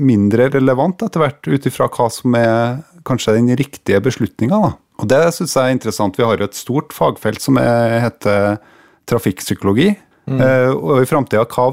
mindre 0.00 0.48
relevant 0.54 1.02
etter 1.04 1.20
hvert, 1.20 1.44
ut 1.44 1.66
ifra 1.68 1.90
hva 1.92 2.06
som 2.12 2.36
er 2.38 2.78
kanskje 3.04 3.36
den 3.36 3.52
riktige 3.58 4.00
beslutninga. 4.00 4.60
da. 4.62 4.72
Og 5.02 5.10
det 5.10 5.20
syns 5.34 5.56
jeg 5.56 5.70
er 5.70 5.74
interessant. 5.74 6.16
Vi 6.18 6.24
har 6.26 6.38
jo 6.38 6.46
et 6.46 6.58
stort 6.58 6.94
fagfelt 6.94 7.42
som 7.42 7.58
er, 7.60 7.98
heter 8.06 8.58
trafikkpsykologi. 9.10 9.92
Eh, 10.24 10.70
og 10.72 11.02
i 11.02 11.08
framtida, 11.08 11.44
hva, 11.44 11.66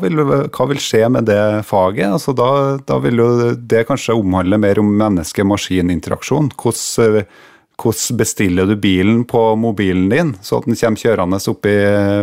hva 0.52 0.66
vil 0.68 0.82
skje 0.82 1.06
med 1.14 1.30
det 1.30 1.64
faget? 1.68 2.10
Altså 2.12 2.34
da, 2.36 2.50
da 2.84 2.98
vil 3.04 3.22
jo 3.22 3.30
det 3.56 3.86
kanskje 3.88 4.18
omhandle 4.20 4.60
mer 4.60 4.82
om 4.82 4.90
menneske-maskin-interaksjon. 5.00 6.52
Hvordan, 6.60 7.22
eh, 7.22 7.48
hvordan 7.82 8.20
bestiller 8.20 8.68
du 8.68 8.76
bilen 8.76 9.24
på 9.30 9.44
mobilen 9.58 10.10
din, 10.12 10.36
så 10.44 10.60
at 10.60 10.68
den 10.68 10.78
kommer 10.78 11.02
kjørende 11.02 11.40
opp 11.54 11.70
i, 11.70 11.78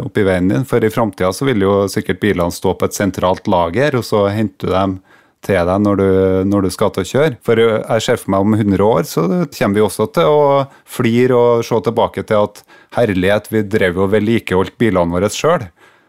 opp 0.05 0.21
i 0.21 0.27
veien 0.29 0.53
din? 0.53 0.69
For 0.69 0.85
i 0.85 0.93
framtida 0.93 1.33
så 1.35 1.49
vil 1.49 1.65
jo 1.65 1.81
sikkert 1.91 2.21
bilene 2.23 2.55
stå 2.55 2.77
på 2.77 2.91
et 2.91 2.99
sentralt 2.99 3.49
lager, 3.49 3.97
og 3.99 4.05
så 4.07 4.29
henter 4.35 4.69
du 4.69 4.75
dem 4.77 4.99
til 5.47 5.69
deg 5.69 5.83
når 5.85 6.01
du, 6.01 6.09
når 6.51 6.67
du 6.67 6.71
skal 6.75 6.93
til 6.95 7.05
å 7.05 7.11
kjøre. 7.13 7.39
For 7.47 7.63
jeg 7.63 8.05
ser 8.05 8.21
for 8.21 8.35
meg 8.35 8.47
om 8.47 8.57
100 8.59 8.85
år 8.85 9.09
så 9.09 9.27
kommer 9.55 9.79
vi 9.79 9.85
også 9.85 10.09
til 10.17 10.31
å 10.31 10.45
flire 10.89 11.39
og 11.39 11.67
se 11.67 11.81
tilbake 11.87 12.25
til 12.29 12.49
at 12.49 12.63
herlighet, 12.99 13.51
vi 13.53 13.65
drev 13.67 14.01
og 14.05 14.13
vedlikeholdt 14.17 14.79
bilene 14.81 15.15
våre 15.15 15.31
sjøl. 15.33 15.69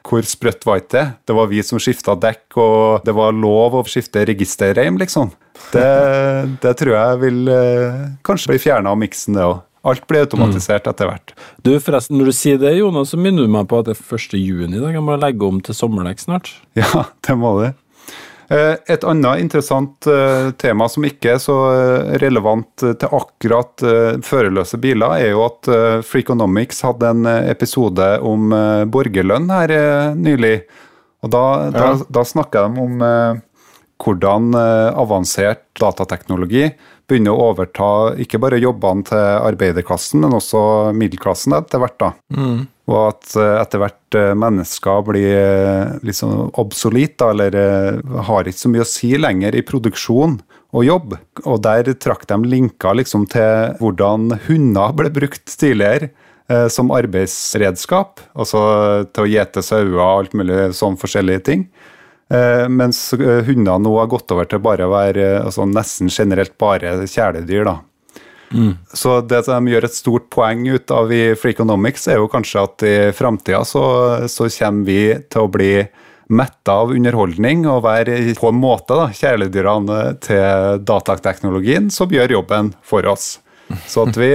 Hvor 0.10 0.26
sprøtt 0.26 0.64
var 0.66 0.80
ikke 0.82 0.94
det? 0.96 1.06
Det 1.28 1.36
var 1.38 1.50
vi 1.52 1.62
som 1.66 1.82
skifta 1.82 2.16
dekk, 2.18 2.46
og 2.58 3.06
det 3.06 3.14
var 3.14 3.36
lov 3.36 3.76
å 3.78 3.86
skifte 3.86 4.24
registerreim, 4.26 4.98
liksom. 4.98 5.34
Det, 5.74 5.90
det 6.64 6.72
tror 6.80 6.96
jeg 6.96 7.18
vil 7.26 7.52
eh, 7.52 8.06
kanskje 8.26 8.54
bli 8.54 8.62
fjerna 8.64 8.94
av 8.96 9.02
miksen, 9.02 9.36
det 9.38 9.44
òg. 9.46 9.60
Alt 9.90 10.04
blir 10.12 10.26
automatisert 10.26 10.90
etter 10.92 11.08
hvert. 11.08 11.32
Du, 11.64 11.72
forresten, 11.80 12.18
når 12.20 12.32
du 12.32 12.36
sier 12.36 12.58
det, 12.60 12.74
Jonas, 12.76 13.14
så 13.14 13.20
minner 13.20 13.46
du 13.46 13.52
meg 13.52 13.68
på 13.72 13.80
at 13.80 13.88
det 13.88 13.96
er 13.96 14.18
1. 14.18 14.36
juni 14.36 14.82
Da 14.82 14.92
kan 14.92 15.06
må 15.08 15.16
legge 15.20 15.48
om 15.48 15.62
til 15.64 15.78
sommerdekk 15.78 16.20
snart. 16.26 16.52
Ja, 16.80 17.06
det 17.26 17.36
må 17.40 17.54
det. 17.62 17.72
Eh, 18.50 18.76
Et 18.90 19.04
annet 19.06 19.40
interessant 19.44 20.08
eh, 20.10 20.50
tema 20.58 20.88
som 20.90 21.06
ikke 21.06 21.36
er 21.36 21.42
så 21.42 21.58
eh, 21.70 22.14
relevant 22.24 22.82
til 22.82 23.14
akkurat 23.14 23.86
førerløse 24.26 24.80
biler, 24.82 25.20
er 25.22 25.32
jo 25.36 25.44
at 25.46 25.70
Freakonomics 26.06 26.82
hadde 26.88 27.12
en 27.14 27.30
episode 27.30 28.08
om 28.26 28.50
borgerlønn 28.92 29.52
her 29.54 29.74
nylig. 30.18 30.64
Og 31.24 31.32
da, 31.34 31.44
da, 31.74 31.86
Ja. 31.86 32.08
da 32.10 32.24
snakker 32.26 32.68
de 32.68 32.82
om 32.82 33.04
hvordan 34.00 34.54
avansert 34.56 35.66
datateknologi 35.80 36.70
begynner 37.10 37.36
å 37.36 37.50
overta 37.52 37.90
ikke 38.22 38.40
bare 38.42 38.62
jobbene 38.62 39.06
til 39.10 39.20
arbeiderklassen, 39.20 40.22
men 40.24 40.38
også 40.38 40.62
middelklassen 40.96 41.56
etter 41.58 41.82
hvert. 41.82 41.98
da. 42.02 42.12
Og 42.90 43.00
at 43.02 43.36
eh, 43.38 43.56
etter 43.60 43.84
hvert 43.84 44.18
eh, 44.18 44.32
mennesker 44.38 45.04
blir 45.10 46.00
liksom 46.06 46.54
obsolete, 46.62 47.34
eller 47.34 47.60
har 48.30 48.50
ikke 48.50 48.64
så 48.64 48.72
mye 48.74 48.86
å 48.86 48.90
si 48.90 49.12
lenger 49.20 49.58
i 49.58 49.66
produksjon 49.66 50.40
og 50.70 50.86
jobb. 50.86 51.18
Og 51.46 51.62
der 51.66 51.94
trakk 51.98 52.28
de 52.30 52.40
linker 52.46 52.98
liksom 53.02 53.28
til 53.32 53.78
hvordan 53.82 54.40
hunder 54.48 54.98
ble 54.98 55.14
brukt 55.14 55.46
tidligere. 55.50 56.14
Som 56.74 56.88
arbeidsredskap, 56.90 58.24
altså 58.34 58.60
til 59.14 59.22
å 59.22 59.30
gjete 59.30 59.62
sauer 59.62 59.92
og 60.00 60.06
alt 60.08 60.32
mulig 60.34 60.72
sånn 60.74 60.96
forskjellige 60.98 61.44
ting. 61.46 61.68
Eh, 62.30 62.66
mens 62.70 63.14
eh, 63.14 63.44
hunder 63.48 63.80
nå 63.82 63.96
har 63.98 64.10
gått 64.12 64.32
over 64.36 64.46
til 64.46 64.62
bare 64.62 64.86
å 64.86 64.92
være 64.94 65.24
eh, 65.26 65.40
altså 65.42 65.66
nesten 65.66 66.12
generelt 66.14 66.58
bare 66.62 67.00
kjæledyr. 67.10 67.66
da. 67.66 67.80
Så 68.98 69.20
det 69.30 69.44
de 69.46 69.58
gjør 69.70 69.86
et 69.86 69.94
stort 69.94 70.30
poeng 70.34 70.64
ut 70.66 70.92
av 70.94 71.12
i 71.14 71.36
Freakonomics, 71.38 72.08
er 72.10 72.18
jo 72.18 72.30
kanskje 72.32 72.64
at 72.66 72.86
i 72.86 72.94
framtida 73.14 73.62
så, 73.66 73.84
så 74.26 74.48
kommer 74.50 74.88
vi 74.88 75.02
til 75.30 75.46
å 75.46 75.52
bli 75.54 75.74
metta 76.30 76.80
av 76.84 76.94
underholdning 76.94 77.66
og 77.70 77.84
være 77.86 78.18
på 78.38 78.50
en 78.50 78.58
måte 78.62 78.98
da, 78.98 79.08
kjæledyrene 79.14 80.00
til 80.26 80.82
datateknologien 80.86 81.90
som 81.94 82.10
gjør 82.14 82.38
jobben 82.40 82.74
for 82.86 83.06
oss. 83.10 83.40
Så 83.90 84.08
at 84.10 84.18
vi 84.18 84.32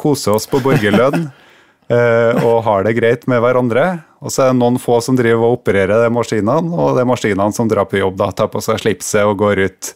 koser 0.00 0.36
oss 0.36 0.48
på 0.48 0.60
borgerlønn 0.64 1.28
eh, 1.92 2.44
og 2.44 2.64
har 2.68 2.88
det 2.88 2.96
greit 3.00 3.28
med 3.28 3.44
hverandre. 3.44 3.88
Og 4.18 4.34
så 4.34 4.44
er 4.44 4.52
det 4.52 4.58
noen 4.58 4.80
få 4.82 4.98
som 5.04 5.16
driver 5.18 5.46
og 5.46 5.60
opererer 5.60 6.04
de 6.04 6.12
maskinene, 6.14 6.74
og 6.74 6.96
det 6.96 7.04
er 7.04 7.10
maskinene 7.10 7.54
som 7.54 7.68
drar 7.70 7.86
på 7.86 8.00
jobb, 8.00 8.16
da, 8.18 8.32
tar 8.34 8.50
på 8.50 8.62
seg 8.64 8.80
slipset 8.82 9.22
og 9.26 9.38
går 9.44 9.64
ut 9.68 9.92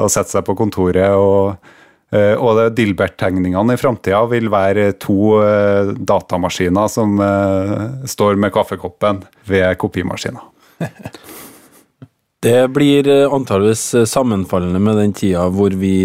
og 0.00 0.12
setter 0.12 0.38
seg 0.38 0.46
på 0.46 0.56
kontoret. 0.56 1.12
og 1.12 1.74
Eh, 2.14 2.38
og 2.38 2.60
Dilbert-tegningene 2.76 3.74
i 3.74 3.80
framtida 3.80 4.20
vil 4.30 4.50
være 4.52 4.92
to 5.02 5.40
eh, 5.42 5.90
datamaskiner 6.06 6.90
som 6.92 7.18
eh, 7.18 8.04
står 8.06 8.38
med 8.38 8.54
kaffekoppen 8.54 9.24
ved 9.50 9.74
kopimaskina. 9.82 10.44
Det 12.46 12.68
blir 12.70 13.08
antageligvis 13.32 14.06
sammenfallende 14.06 14.78
med 14.78 15.00
den 15.00 15.14
tida 15.16 15.46
hvor 15.50 15.72
vi 15.74 16.04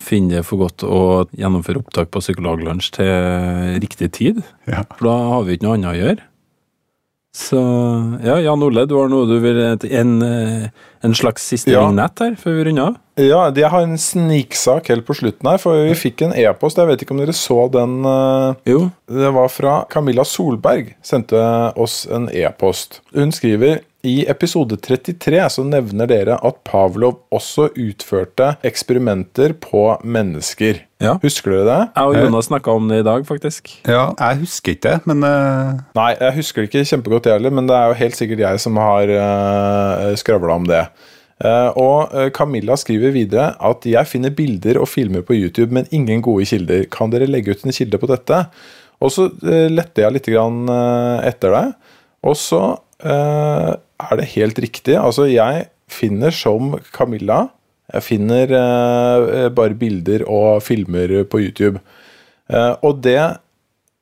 finner 0.00 0.38
det 0.38 0.44
for 0.46 0.62
godt 0.62 0.84
å 0.86 1.00
gjennomføre 1.36 1.82
opptak 1.82 2.08
på 2.14 2.22
Psykologlunsj 2.22 2.88
til 2.94 3.10
riktig 3.82 4.08
tid. 4.14 4.38
Ja. 4.70 4.86
For 4.94 5.10
da 5.10 5.16
har 5.34 5.44
vi 5.44 5.58
ikke 5.58 5.66
noe 5.66 5.74
annet 5.76 5.90
å 5.90 5.98
gjøre. 5.98 6.24
Så 7.34 7.60
ja, 8.22 8.40
Jan 8.40 8.62
Ole, 8.62 8.84
du 8.86 8.94
har 8.94 9.08
noe 9.10 9.26
du 9.26 9.38
vil 9.42 9.58
En, 9.90 10.12
eh, 10.22 10.68
en 11.04 11.14
slags 11.14 11.44
siste 11.52 11.70
Ja. 11.70 11.84
vignett 11.86 12.18
her 12.24 12.34
før 12.40 12.56
vi 12.58 12.64
runder 12.70 12.86
av? 12.90 12.96
Ja, 13.20 13.44
jeg 13.54 13.70
har 13.70 13.84
en 13.86 13.96
sniksak 14.00 14.88
helt 14.90 15.06
på 15.06 15.14
slutten 15.14 15.46
her, 15.48 15.58
for 15.62 15.84
vi 15.86 15.94
fikk 15.94 16.22
en 16.26 16.32
e-post. 16.34 16.80
Jeg 16.80 16.88
vet 16.90 17.02
ikke 17.04 17.14
om 17.14 17.20
dere 17.22 17.36
så 17.36 17.70
den. 17.70 18.00
eh, 18.04 18.54
Jo. 18.66 18.90
Det 19.06 19.32
var 19.32 19.48
fra 19.48 19.84
Camilla 19.88 20.24
Solberg. 20.24 20.94
Sendte 21.02 21.38
oss 21.76 22.06
en 22.10 22.28
e-post. 22.32 23.00
Hun 23.14 23.30
skriver 23.30 23.80
i 24.04 24.26
episode 24.28 24.76
33 24.76 25.38
så 25.48 25.62
nevner 25.64 26.06
dere 26.10 26.34
at 26.44 26.58
Pavlov 26.68 27.20
også 27.32 27.70
utførte 27.72 28.50
eksperimenter 28.62 29.54
på 29.58 29.98
mennesker. 30.04 30.82
Ja. 31.00 31.14
Husker 31.22 31.50
dere 31.54 31.64
det? 31.64 31.78
Jeg 31.96 32.04
og 32.10 32.14
Jonas 32.18 32.46
snakka 32.50 32.74
om 32.74 32.88
det 32.88 32.98
i 33.00 33.06
dag, 33.06 33.24
faktisk. 33.28 33.70
Ja, 33.88 34.12
jeg 34.18 34.42
husker 34.44 34.72
ikke 34.74 34.90
det, 34.90 35.06
men 35.06 35.24
uh... 35.24 35.80
Nei, 35.96 36.10
jeg 36.20 36.36
husker 36.36 36.62
det 36.62 36.68
ikke 36.70 36.84
kjempegodt, 36.92 37.26
jeg 37.30 37.38
heller, 37.38 37.50
men 37.56 37.66
det 37.68 37.76
er 37.76 37.86
jo 37.92 37.98
helt 38.02 38.16
sikkert 38.18 38.44
jeg 38.44 38.60
som 38.60 38.76
har 38.76 39.08
uh, 39.08 40.14
skravla 40.20 40.54
om 40.60 40.68
det. 40.68 40.84
Eh, 41.42 41.70
og 41.80 42.14
eh, 42.14 42.30
Camilla 42.34 42.76
skriver 42.78 43.14
videre 43.14 43.50
at 43.58 43.86
jeg 43.88 44.06
finner 44.10 44.34
bilder 44.34 44.78
og 44.78 44.88
filmer 44.88 45.24
på 45.26 45.36
YouTube, 45.36 45.72
men 45.74 45.88
ingen 45.90 46.22
gode 46.22 46.46
kilder. 46.46 46.86
Kan 46.92 47.10
dere 47.14 47.28
legge 47.30 47.54
ut 47.54 47.64
en 47.66 47.74
kilde 47.74 47.98
på 47.98 48.10
dette? 48.10 48.44
Og 49.02 49.10
så 49.12 49.26
uh, 49.28 49.66
lette 49.68 50.00
jeg 50.00 50.14
litt 50.14 50.28
eh, 50.30 51.18
etter 51.28 51.50
deg, 51.52 51.72
og 52.24 52.36
så 52.38 52.60
eh, 53.04 53.72
er 53.74 54.20
det 54.20 54.30
helt 54.36 54.60
riktig. 54.62 54.94
Altså, 54.96 55.26
jeg 55.28 55.66
finner 55.90 56.32
som 56.32 56.78
Camilla 56.94 57.48
Jeg 57.92 58.06
finner 58.06 58.54
eh, 58.56 59.48
bare 59.52 59.76
bilder 59.76 60.24
og 60.24 60.62
filmer 60.64 61.24
på 61.28 61.42
YouTube. 61.42 61.82
Eh, 62.48 62.72
og 62.80 63.02
det 63.04 63.18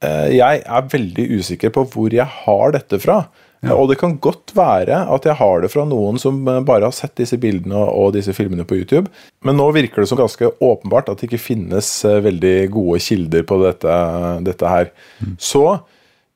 Eh, 0.02 0.36
Jeg 0.36 0.62
er 0.66 0.90
veldig 0.90 1.26
usikker 1.38 1.70
på 1.74 1.84
hvor 1.92 2.14
jeg 2.14 2.26
har 2.26 2.74
dette 2.74 2.98
fra. 3.02 3.22
Og 3.70 3.86
det 3.92 3.98
kan 4.00 4.16
godt 4.22 4.54
være 4.58 5.04
at 5.14 5.26
jeg 5.28 5.38
har 5.38 5.62
det 5.62 5.70
fra 5.70 5.84
noen 5.86 6.18
som 6.18 6.40
eh, 6.50 6.62
bare 6.66 6.88
har 6.88 6.96
sett 6.96 7.14
disse 7.20 7.38
bildene 7.38 7.78
og 7.78 8.16
disse 8.16 8.34
filmene 8.34 8.66
på 8.66 8.80
YouTube. 8.80 9.06
Men 9.46 9.58
nå 9.60 9.68
virker 9.76 10.02
det 10.02 10.10
som 10.10 10.18
ganske 10.18 10.50
åpenbart 10.58 11.12
at 11.12 11.22
det 11.22 11.30
ikke 11.30 11.44
finnes 11.44 11.94
eh, 12.08 12.18
veldig 12.24 12.56
gode 12.74 12.98
kilder 13.06 13.46
på 13.46 13.60
dette, 13.62 13.96
dette 14.48 14.74
her. 14.74 14.90
Så 15.38 15.66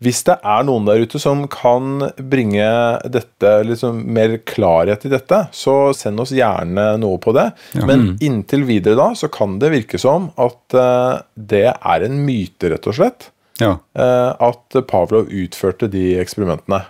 hvis 0.05 0.21
det 0.29 0.35
er 0.45 0.65
noen 0.69 0.85
der 0.85 1.01
ute 1.09 1.19
som 1.21 1.47
kan 1.49 2.11
bringe 2.31 2.67
dette 3.09 3.53
liksom 3.65 4.03
mer 4.13 4.35
klarhet 4.45 5.07
i 5.09 5.13
dette, 5.13 5.39
så 5.57 5.95
send 5.97 6.21
oss 6.21 6.35
gjerne 6.37 6.85
noe 7.01 7.17
på 7.23 7.33
det. 7.33 7.47
Men 7.81 8.11
inntil 8.21 8.67
videre 8.69 8.99
da, 9.01 9.07
så 9.17 9.31
kan 9.33 9.57
det 9.63 9.73
virke 9.73 10.01
som 10.01 10.29
at 10.37 10.77
uh, 10.77 11.25
det 11.33 11.71
er 11.73 12.05
en 12.05 12.21
myte, 12.27 12.69
rett 12.75 12.91
og 12.93 12.99
slett 12.99 13.31
ja. 13.57 13.79
Uh, 13.97 14.37
at 14.37 14.77
Pavlov 14.91 15.33
utførte 15.33 15.89
de 15.89 16.11
eksperimentene. 16.21 16.83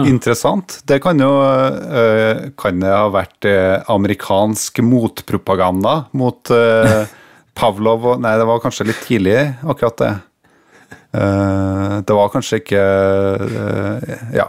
Interessant. 0.00 0.78
Det 0.88 1.02
kan 1.04 1.20
jo 1.20 1.30
eh, 1.44 2.46
kan 2.56 2.78
det 2.80 2.88
ha 2.88 3.10
vært 3.12 3.44
eh, 3.44 3.82
amerikansk 3.92 4.80
motpropaganda 4.86 6.06
mot 6.16 6.48
eh, 6.54 7.02
Pavlov 7.58 8.06
og 8.14 8.22
Nei, 8.24 8.32
det 8.40 8.46
var 8.48 8.62
kanskje 8.64 8.88
litt 8.88 9.02
tidlig, 9.04 9.36
akkurat 9.68 9.98
det. 10.00 10.12
Det 11.12 12.14
var 12.16 12.30
kanskje 12.32 12.62
ikke 12.62 12.82
Ja. 14.32 14.46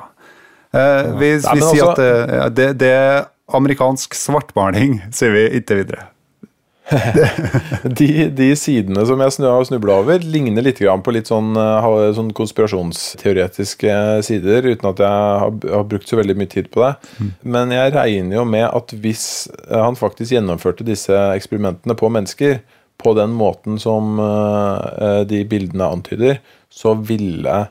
Vi, 0.72 1.28
vi 1.28 1.32
sier 1.44 1.60
altså- 1.60 1.90
at 1.92 2.00
det, 2.00 2.38
det, 2.56 2.68
det 2.80 2.92
er 2.96 3.26
amerikansk 3.52 4.16
svartmaling, 4.16 5.02
sier 5.12 5.36
vi 5.36 5.44
inntil 5.60 5.82
videre. 5.84 6.08
De, 7.98 8.08
de 8.36 8.50
sidene 8.60 9.06
som 9.08 9.22
jeg 9.22 9.46
har 9.48 9.66
snubla 9.68 9.98
over, 10.04 10.24
ligner 10.28 10.66
litt 10.66 10.82
på 10.84 11.14
litt 11.16 11.30
sånn, 11.32 11.54
eh, 11.60 11.88
sånn 12.16 12.32
konspirasjonsteoretiske 12.36 13.96
sider, 14.28 14.68
uten 14.68 14.90
at 14.92 15.04
jeg 15.04 15.24
har, 15.44 15.54
har 15.78 15.86
brukt 15.90 16.10
så 16.10 16.20
veldig 16.20 16.38
mye 16.40 16.52
tid 16.52 16.70
på 16.74 16.84
det. 16.84 16.94
Men 17.42 17.74
jeg 17.76 17.96
regner 17.96 18.42
jo 18.42 18.48
med 18.48 18.68
at 18.68 18.96
hvis 19.04 19.26
eh, 19.70 19.80
han 19.80 20.00
faktisk 20.00 20.36
gjennomførte 20.36 20.88
disse 20.88 21.16
eksperimentene 21.34 21.96
på 22.00 22.12
mennesker 22.12 22.60
på 23.04 23.16
den 23.18 23.34
måten 23.36 23.80
som 23.82 24.20
eh, 24.22 25.22
de 25.30 25.44
bildene 25.50 25.88
antyder, 25.98 26.44
så 26.74 26.98
ville 26.98 27.64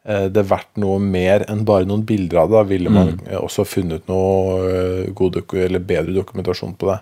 det 0.00 0.42
vært 0.48 0.78
noe 0.80 0.96
mer 0.98 1.42
enn 1.52 1.60
bare 1.68 1.84
noen 1.86 2.00
bilder 2.08 2.38
av 2.40 2.48
det. 2.48 2.56
Da 2.56 2.68
ville 2.70 2.90
man 2.90 3.10
mm. 3.18 3.26
også 3.36 3.66
funnet 3.68 4.08
noe 4.08 5.10
god 5.14 5.36
eller 5.60 5.84
bedre 5.84 6.14
dokumentasjon 6.16 6.72
på 6.80 6.88
det. 6.88 6.96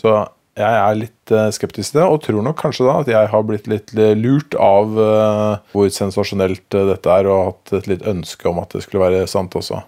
Så 0.00 0.14
jeg 0.58 0.78
er 0.80 0.96
litt 0.98 1.32
eh, 1.34 1.50
skeptisk 1.54 1.92
til 1.92 2.00
det, 2.00 2.06
og 2.06 2.22
tror 2.24 2.42
nok 2.44 2.58
kanskje 2.58 2.86
da 2.88 2.96
at 3.02 3.10
jeg 3.10 3.30
har 3.32 3.44
blitt 3.46 3.68
litt 3.70 3.92
lurt 4.18 4.56
av 4.60 4.98
eh, 4.98 5.52
hvor 5.74 5.92
sensasjonelt 5.94 6.76
eh, 6.76 6.88
dette 6.90 7.14
er, 7.14 7.28
og 7.30 7.52
hatt 7.52 7.76
et 7.80 7.90
litt 7.92 8.06
ønske 8.08 8.48
om 8.50 8.58
at 8.62 8.74
det 8.74 8.84
skulle 8.86 9.04
være 9.04 9.28
sant 9.30 9.54
også. 9.56 9.82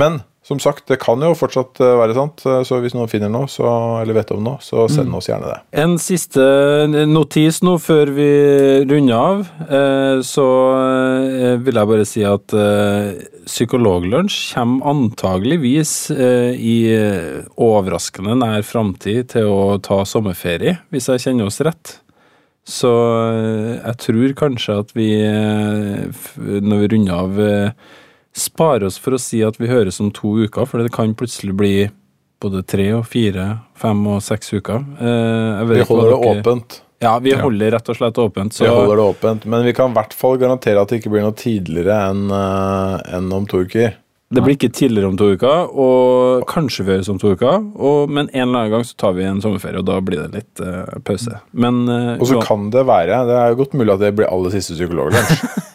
Men 0.00 0.20
som 0.42 0.58
sagt, 0.58 0.88
det 0.90 0.96
kan 0.98 1.22
jo 1.22 1.36
fortsatt 1.38 1.78
eh, 1.78 1.92
være 2.00 2.16
sant, 2.16 2.42
eh, 2.50 2.62
så 2.66 2.80
hvis 2.82 2.96
noen 2.96 3.10
finner 3.10 3.30
noe, 3.30 3.46
så, 3.50 3.62
eller 4.02 4.16
vet 4.16 4.32
om 4.34 4.40
noe, 4.42 4.58
så 4.64 4.88
send 4.90 5.14
oss 5.14 5.28
gjerne 5.30 5.52
det. 5.52 5.58
En 5.78 5.94
siste 6.02 6.42
notis 7.06 7.60
nå 7.62 7.76
før 7.78 8.10
vi 8.16 8.26
runder 8.90 9.14
av. 9.14 9.44
Eh, 9.68 10.18
Så 10.26 10.44
vil 11.62 11.78
jeg 11.78 11.88
bare 11.88 12.04
si 12.06 12.22
at 12.26 12.52
Psykologlunsj 13.46 14.52
kommer 14.56 14.90
antageligvis 14.92 15.94
i 16.12 16.76
overraskende 17.56 18.36
nær 18.38 18.62
framtid 18.66 19.32
til 19.34 19.48
å 19.50 19.78
ta 19.82 20.02
sommerferie, 20.08 20.78
hvis 20.94 21.08
jeg 21.10 21.24
kjenner 21.26 21.50
oss 21.50 21.60
rett. 21.64 21.96
Så 22.68 22.92
jeg 22.92 23.98
tror 24.04 24.36
kanskje 24.38 24.78
at 24.84 24.94
vi, 24.94 25.08
når 26.62 26.84
vi 26.84 26.90
runder 26.94 27.18
av, 27.18 27.42
eh, 28.34 28.38
sparer 28.38 28.84
oss 28.88 28.98
for 28.98 29.12
å 29.16 29.20
si 29.20 29.42
at 29.44 29.58
vi 29.60 29.68
høres 29.68 30.00
om 30.00 30.10
to 30.10 30.34
uker, 30.46 30.66
for 30.66 30.82
det 30.82 30.92
kan 30.92 31.14
plutselig 31.14 31.54
bli 31.56 31.74
både 32.42 32.62
tre 32.66 32.88
og 32.96 33.04
fire, 33.06 33.58
fem 33.78 34.00
og 34.10 34.22
seks 34.22 34.52
uker. 34.56 34.80
Eh, 34.98 35.64
Vi 35.68 35.82
holder 35.86 36.08
det 36.10 36.20
åpent. 36.32 36.80
Ja, 37.02 37.16
vi 37.18 37.32
holder 37.34 37.72
rett 37.74 37.88
og 37.90 37.96
slett 37.98 38.18
åpent. 38.18 38.52
Så 38.54 38.64
Vi 38.64 38.70
holder 38.70 38.96
det 38.96 39.02
åpent, 39.02 39.44
men 39.46 39.64
vi 39.66 39.72
kan 39.74 39.90
i 39.90 39.94
hvert 39.94 40.12
fall 40.14 40.36
garantere 40.38 40.80
at 40.80 40.88
det 40.88 41.00
ikke 41.00 41.10
blir 41.10 41.22
noe 41.26 41.34
tidligere 41.34 41.96
enn 42.10 42.30
en 42.30 43.32
om 43.32 43.46
to 43.46 43.64
uker. 43.66 43.96
det 44.32 44.40
blir 44.42 44.54
ikke 44.56 44.70
tidligere 44.72 45.08
om 45.10 45.16
to 45.18 45.26
uker, 45.34 45.66
og 45.76 46.46
kanskje 46.48 46.84
vi 46.86 46.92
høres 46.94 47.08
om 47.12 47.18
to 47.18 47.34
uker. 47.34 47.58
Og, 47.76 48.08
men 48.08 48.30
en 48.32 48.48
eller 48.48 48.58
annen 48.62 48.70
gang 48.70 48.84
så 48.86 48.94
tar 48.96 49.12
vi 49.18 49.24
en 49.28 49.42
sommerferie, 49.42 49.78
og 49.82 49.84
da 49.84 49.98
blir 50.00 50.22
det 50.22 50.30
litt 50.38 50.62
uh, 50.64 50.86
pause. 51.04 51.36
Men 51.52 51.82
uh, 51.90 52.14
Og 52.16 52.26
så 52.30 52.40
kan 52.40 52.70
det 52.70 52.86
være, 52.88 53.18
det 53.28 53.36
er 53.36 53.50
jo 53.52 53.58
godt 53.64 53.74
mulig 53.74 53.92
at 53.92 54.00
det 54.00 54.14
blir 54.16 54.30
aller 54.30 54.54
siste 54.54 54.78
psykologlunsj. 54.78 55.42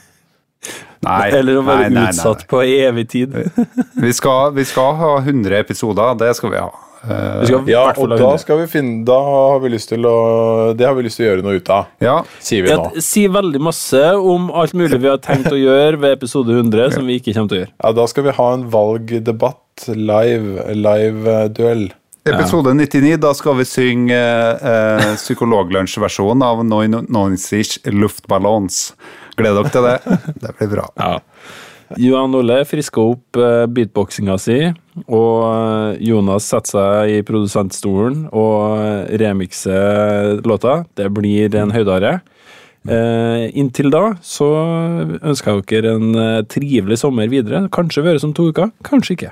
Nei, 1.07 1.29
Eller 1.39 1.59
å 1.59 1.63
være 1.65 1.87
nei, 1.87 1.93
nei, 1.95 2.03
nei, 2.07 2.15
utsatt 2.15 2.43
på 2.49 2.63
evig 2.65 3.07
tid. 3.13 3.37
Vi 4.03 4.11
skal, 4.13 4.51
vi 4.53 4.65
skal 4.67 4.93
ha 4.99 5.13
100 5.23 5.57
episoder, 5.57 6.13
det 6.19 6.33
skal 6.37 6.53
vi 6.53 6.59
ha. 6.61 6.69
Uh, 7.07 7.41
Vi 7.41 7.49
skal 7.49 7.69
Ja, 7.69 7.83
og 7.93 8.13
da 8.17 8.31
skal 8.41 8.57
vi 8.63 8.65
finne 8.71 9.03
Da 9.05 9.15
har 9.21 9.59
vi 9.61 9.69
lyst 9.69 9.91
til 9.91 10.01
å 10.09 10.15
Det 10.75 10.87
har 10.87 10.95
vi 10.97 11.03
lyst 11.05 11.19
til 11.19 11.27
å 11.27 11.29
gjøre 11.29 11.45
noe 11.45 11.59
ut 11.61 11.69
av, 11.69 11.91
ja, 12.01 12.15
sier 12.41 12.65
vi 12.65 12.71
Ja, 12.73 12.79
nå. 12.81 13.03
Si 13.05 13.27
veldig 13.31 13.61
masse 13.63 14.01
om 14.17 14.49
alt 14.49 14.73
mulig 14.77 14.97
vi 15.03 15.11
har 15.11 15.21
tenkt 15.21 15.51
å 15.53 15.59
gjøre 15.59 16.01
ved 16.01 16.17
episode 16.17 16.57
100, 16.57 16.97
som 16.97 17.05
vi 17.07 17.19
ikke 17.21 17.35
kommer 17.37 17.53
til 17.53 17.59
å 17.59 17.61
gjøre. 17.61 17.73
Ja, 17.77 17.93
da 18.01 18.07
skal 18.09 18.27
vi 18.27 18.35
ha 18.39 18.49
en 18.57 18.65
valgdebatt 18.73 19.87
live, 19.93 20.65
live-duell. 20.73 21.87
Episode 22.27 22.73
99, 22.73 23.15
da 23.23 23.31
skal 23.37 23.55
vi 23.61 23.65
synge 23.67 24.17
eh, 24.17 25.05
psykologlunsjversjonen 25.15 26.43
av 26.43 26.65
99 26.67 27.93
Luftballons. 27.95 28.81
Gleder 29.37 29.63
dere 29.63 29.73
til 29.73 29.87
det? 29.87 30.19
Det 30.43 30.53
blir 30.59 30.71
bra. 30.75 30.87
Ja. 30.97 31.17
Johan 31.95 32.35
Ole 32.35 32.59
friska 32.67 32.99
opp 32.99 33.37
uh, 33.39 33.63
beatboxinga 33.71 34.35
si, 34.43 34.57
og 35.05 35.35
eh, 35.47 36.01
Jonas 36.09 36.49
setter 36.51 36.73
seg 36.73 37.11
i 37.13 37.21
produsentstolen 37.23 38.25
og 38.35 39.13
remikser 39.21 40.41
låta. 40.43 40.81
Det 40.99 41.07
blir 41.15 41.55
en 41.55 41.71
høydare. 41.71 42.17
Eh, 42.87 43.49
inntil 43.59 43.89
da 43.91 44.03
så 44.23 44.47
ønsker 45.19 45.57
jeg 45.57 45.65
dere 45.71 45.97
en 45.97 46.13
eh, 46.15 46.45
trivelig 46.47 47.01
sommer 47.01 47.27
videre. 47.31 47.65
Kanskje 47.73 48.03
vi 48.03 48.13
høres 48.13 48.25
om 48.27 48.35
to 48.35 48.49
uker, 48.51 48.71
kanskje 48.87 49.17
ikke. 49.17 49.31